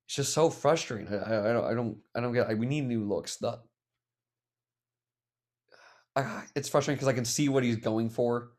it's 0.05 0.15
just 0.15 0.33
so 0.33 0.49
frustrating. 0.49 1.07
I, 1.07 1.15
I, 1.15 1.49
I 1.49 1.53
don't 1.53 1.63
I 1.63 1.73
don't 1.73 1.97
I 2.13 2.19
don't 2.19 2.33
get. 2.33 2.49
I, 2.49 2.55
we 2.55 2.65
need 2.65 2.81
new 2.81 3.05
looks. 3.05 3.37
The, 3.37 3.59
I, 6.17 6.43
it's 6.57 6.67
frustrating 6.67 6.97
because 6.97 7.07
I 7.07 7.13
can 7.13 7.23
see 7.23 7.47
what 7.47 7.63
he's 7.63 7.77
going 7.77 8.09
for. 8.09 8.51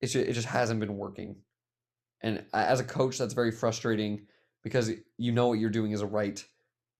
It's 0.00 0.12
just, 0.12 0.28
it 0.28 0.34
just 0.34 0.46
hasn't 0.46 0.78
been 0.78 0.96
working, 0.96 1.38
and 2.22 2.44
as 2.54 2.78
a 2.78 2.84
coach, 2.84 3.18
that's 3.18 3.34
very 3.34 3.50
frustrating 3.50 4.26
because 4.62 4.92
you 5.18 5.32
know 5.32 5.48
what 5.48 5.58
you're 5.58 5.70
doing 5.70 5.90
is 5.90 6.04
right, 6.04 6.44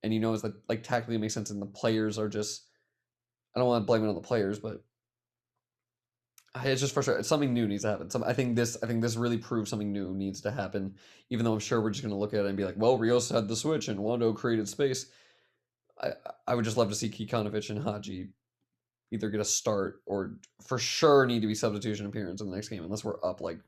and 0.02 0.12
you 0.12 0.18
know 0.18 0.34
it's 0.34 0.42
like 0.42 0.54
like 0.68 0.82
tactically 0.82 1.16
makes 1.16 1.34
sense, 1.34 1.50
and 1.50 1.62
the 1.62 1.66
players 1.66 2.18
are 2.18 2.28
just. 2.28 2.65
I 3.56 3.58
don't 3.58 3.68
want 3.68 3.82
to 3.82 3.86
blame 3.86 4.04
it 4.04 4.08
on 4.08 4.14
the 4.14 4.20
players, 4.20 4.58
but 4.58 4.84
it's 6.62 6.80
just 6.80 6.92
frustrating. 6.92 7.24
Something 7.24 7.54
new 7.54 7.66
needs 7.66 7.82
to 7.84 7.90
happen. 7.90 8.10
Some, 8.10 8.22
I 8.22 8.34
think 8.34 8.54
this. 8.54 8.76
I 8.82 8.86
think 8.86 9.00
this 9.00 9.16
really 9.16 9.38
proves 9.38 9.70
something 9.70 9.90
new 9.90 10.14
needs 10.14 10.42
to 10.42 10.50
happen. 10.50 10.94
Even 11.30 11.44
though 11.44 11.54
I'm 11.54 11.58
sure 11.58 11.80
we're 11.80 11.90
just 11.90 12.02
going 12.02 12.14
to 12.14 12.18
look 12.18 12.34
at 12.34 12.40
it 12.40 12.46
and 12.46 12.56
be 12.56 12.64
like, 12.64 12.76
"Well, 12.76 12.98
Rios 12.98 13.30
had 13.30 13.48
the 13.48 13.56
switch 13.56 13.88
and 13.88 14.00
Wondo 14.00 14.34
created 14.34 14.68
space." 14.68 15.06
I 16.00 16.12
I 16.46 16.54
would 16.54 16.66
just 16.66 16.76
love 16.76 16.90
to 16.90 16.94
see 16.94 17.08
Kikanovic 17.08 17.70
and 17.70 17.82
Haji 17.82 18.28
either 19.10 19.30
get 19.30 19.40
a 19.40 19.44
start 19.44 20.02
or 20.04 20.36
for 20.66 20.78
sure 20.78 21.24
need 21.24 21.40
to 21.40 21.48
be 21.48 21.54
substitution 21.54 22.06
appearance 22.06 22.42
in 22.42 22.50
the 22.50 22.54
next 22.54 22.68
game, 22.68 22.84
unless 22.84 23.04
we're 23.04 23.24
up 23.24 23.40
like 23.40 23.60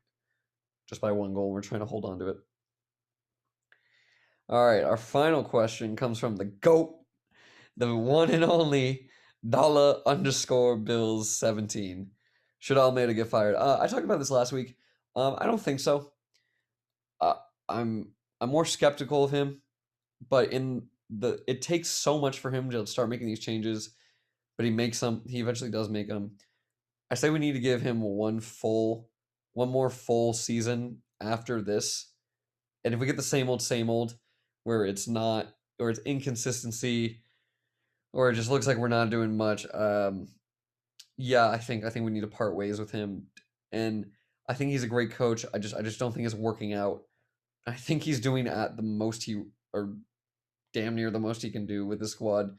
just 0.87 1.01
by 1.01 1.13
one 1.13 1.33
goal. 1.33 1.51
We're 1.51 1.63
trying 1.63 1.81
to 1.81 1.87
hold 1.87 2.05
on 2.05 2.19
to 2.19 2.29
it. 2.29 2.37
All 4.51 4.67
right, 4.67 4.83
our 4.83 4.97
final 4.97 5.45
question 5.45 5.97
comes 5.97 6.19
from 6.19 6.37
the 6.37 6.47
goat, 6.47 6.95
the 7.77 7.95
one 7.95 8.31
and 8.31 8.45
only 8.45 9.09
Dollar 9.47 10.01
underscore 10.07 10.77
Bills 10.77 11.31
seventeen. 11.31 12.11
Should 12.59 12.79
Almeida 12.79 13.15
get 13.15 13.29
fired? 13.29 13.55
Uh, 13.55 13.79
I 13.81 13.87
talked 13.87 14.05
about 14.05 14.19
this 14.19 14.31
last 14.31 14.53
week. 14.53 14.77
Um, 15.15 15.37
I 15.39 15.47
don't 15.47 15.61
think 15.61 15.81
so. 15.81 16.13
Uh, 17.21 17.35
I'm 17.69 18.13
I'm 18.41 18.51
more 18.51 18.65
skeptical 18.65 19.25
of 19.25 19.31
him, 19.31 19.63
but 20.29 20.53
in 20.53 20.89
the 21.11 21.41
it 21.47 21.63
takes 21.63 21.89
so 21.89 22.19
much 22.19 22.41
for 22.41 22.51
him 22.51 22.71
to 22.71 22.87
start 22.87 23.09
making 23.09 23.29
these 23.29 23.41
changes, 23.41 23.95
but 24.57 24.65
he 24.65 24.71
makes 24.71 24.99
some. 24.99 25.23
He 25.27 25.41
eventually 25.41 25.71
does 25.71 25.89
make 25.89 26.09
them. 26.09 26.33
I 27.11 27.15
say 27.15 27.31
we 27.31 27.39
need 27.39 27.53
to 27.53 27.61
give 27.61 27.81
him 27.81 28.03
one 28.03 28.41
full, 28.41 29.09
one 29.55 29.71
more 29.71 29.89
full 29.89 30.33
season 30.33 30.99
after 31.21 31.63
this, 31.63 32.13
and 32.85 32.93
if 32.93 33.01
we 33.01 33.07
get 33.07 33.17
the 33.17 33.23
same 33.23 33.49
old 33.49 33.63
same 33.63 33.89
old, 33.89 34.17
where 34.65 34.85
it's 34.85 35.09
not 35.09 35.55
or 35.79 35.91
it's 35.91 36.01
inconsistency, 36.01 37.23
or 38.13 38.31
it 38.31 38.35
just 38.35 38.51
looks 38.51 38.67
like 38.67 38.77
we're 38.77 38.89
not 38.89 39.11
doing 39.11 39.37
much. 39.37 39.67
Um, 39.73 40.29
yeah, 41.17 41.49
I 41.49 41.59
think 41.59 41.85
I 41.85 41.91
think 41.91 42.05
we 42.05 42.13
need 42.13 42.23
to 42.23 42.29
part 42.29 42.57
ways 42.57 42.79
with 42.79 42.91
him, 42.91 43.27
and 43.73 44.07
I 44.49 44.55
think 44.55 44.71
he's 44.71 44.85
a 44.85 44.89
great 44.89 45.11
coach. 45.11 45.45
I 45.53 45.59
just 45.59 45.75
I 45.75 45.83
just 45.83 45.99
don't 45.99 46.13
think 46.13 46.27
it's 46.27 46.35
working 46.35 46.73
out. 46.73 47.03
I 47.67 47.73
think 47.73 48.03
he's 48.03 48.21
doing 48.21 48.47
at 48.47 48.77
the 48.77 48.83
most 48.83 49.25
he 49.25 49.43
or 49.73 49.95
damn 50.73 50.95
near 50.95 51.11
the 51.11 51.19
most 51.19 51.43
he 51.43 51.51
can 51.51 51.67
do 51.67 51.87
with 51.87 51.99
the 51.99 52.09
squad. 52.09 52.57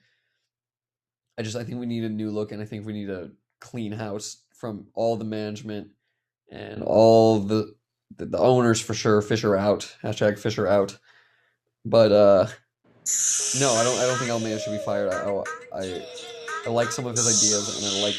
I 1.38 1.42
just 1.42 1.56
I 1.56 1.64
think 1.64 1.80
we 1.80 1.86
need 1.86 2.04
a 2.04 2.10
new 2.10 2.32
look, 2.32 2.52
and 2.52 2.62
I 2.62 2.66
think 2.66 2.86
we 2.86 2.94
need 2.94 3.10
a 3.10 3.32
clean 3.60 3.92
house 3.92 4.44
from 4.54 4.88
all 4.94 5.16
the 5.16 5.26
management 5.26 5.90
and 6.52 6.84
all 6.84 7.40
the 7.40 7.74
the, 8.18 8.26
the 8.26 8.38
owners 8.38 8.82
for 8.82 8.94
sure. 8.94 9.22
Fisher 9.22 9.56
out. 9.56 9.96
Hashtag 10.04 10.38
Fisher 10.38 10.68
out. 10.68 10.98
But 11.86 12.12
uh, 12.12 12.48
no, 13.60 13.74
I 13.74 13.84
don't. 13.84 13.98
I 14.00 14.06
don't 14.06 14.18
think 14.18 14.32
Almeida 14.32 14.60
should 14.60 14.72
be 14.72 14.78
fired. 14.78 15.12
I 15.12 15.24
oh, 15.26 15.44
I, 15.74 16.04
I 16.66 16.70
like 16.70 16.92
some 16.92 17.06
of 17.06 17.16
his 17.16 17.28
ideas, 17.28 17.78
and 17.78 17.86
I 17.86 18.02
like 18.02 18.16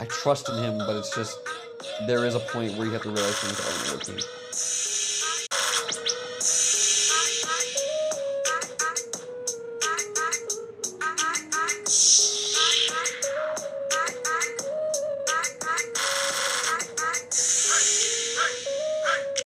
I 0.00 0.04
trust 0.06 0.48
in 0.48 0.56
him, 0.56 0.78
but 0.78 0.96
it's 0.96 1.14
just 1.14 1.38
there 2.06 2.24
is 2.24 2.34
a 2.34 2.40
point 2.40 2.76
where 2.76 2.86
you 2.86 2.92
have 2.92 3.02
to 3.02 3.10
realize 3.10 3.38
things 3.38 3.60
aren't 3.60 4.08
working. 4.08 4.43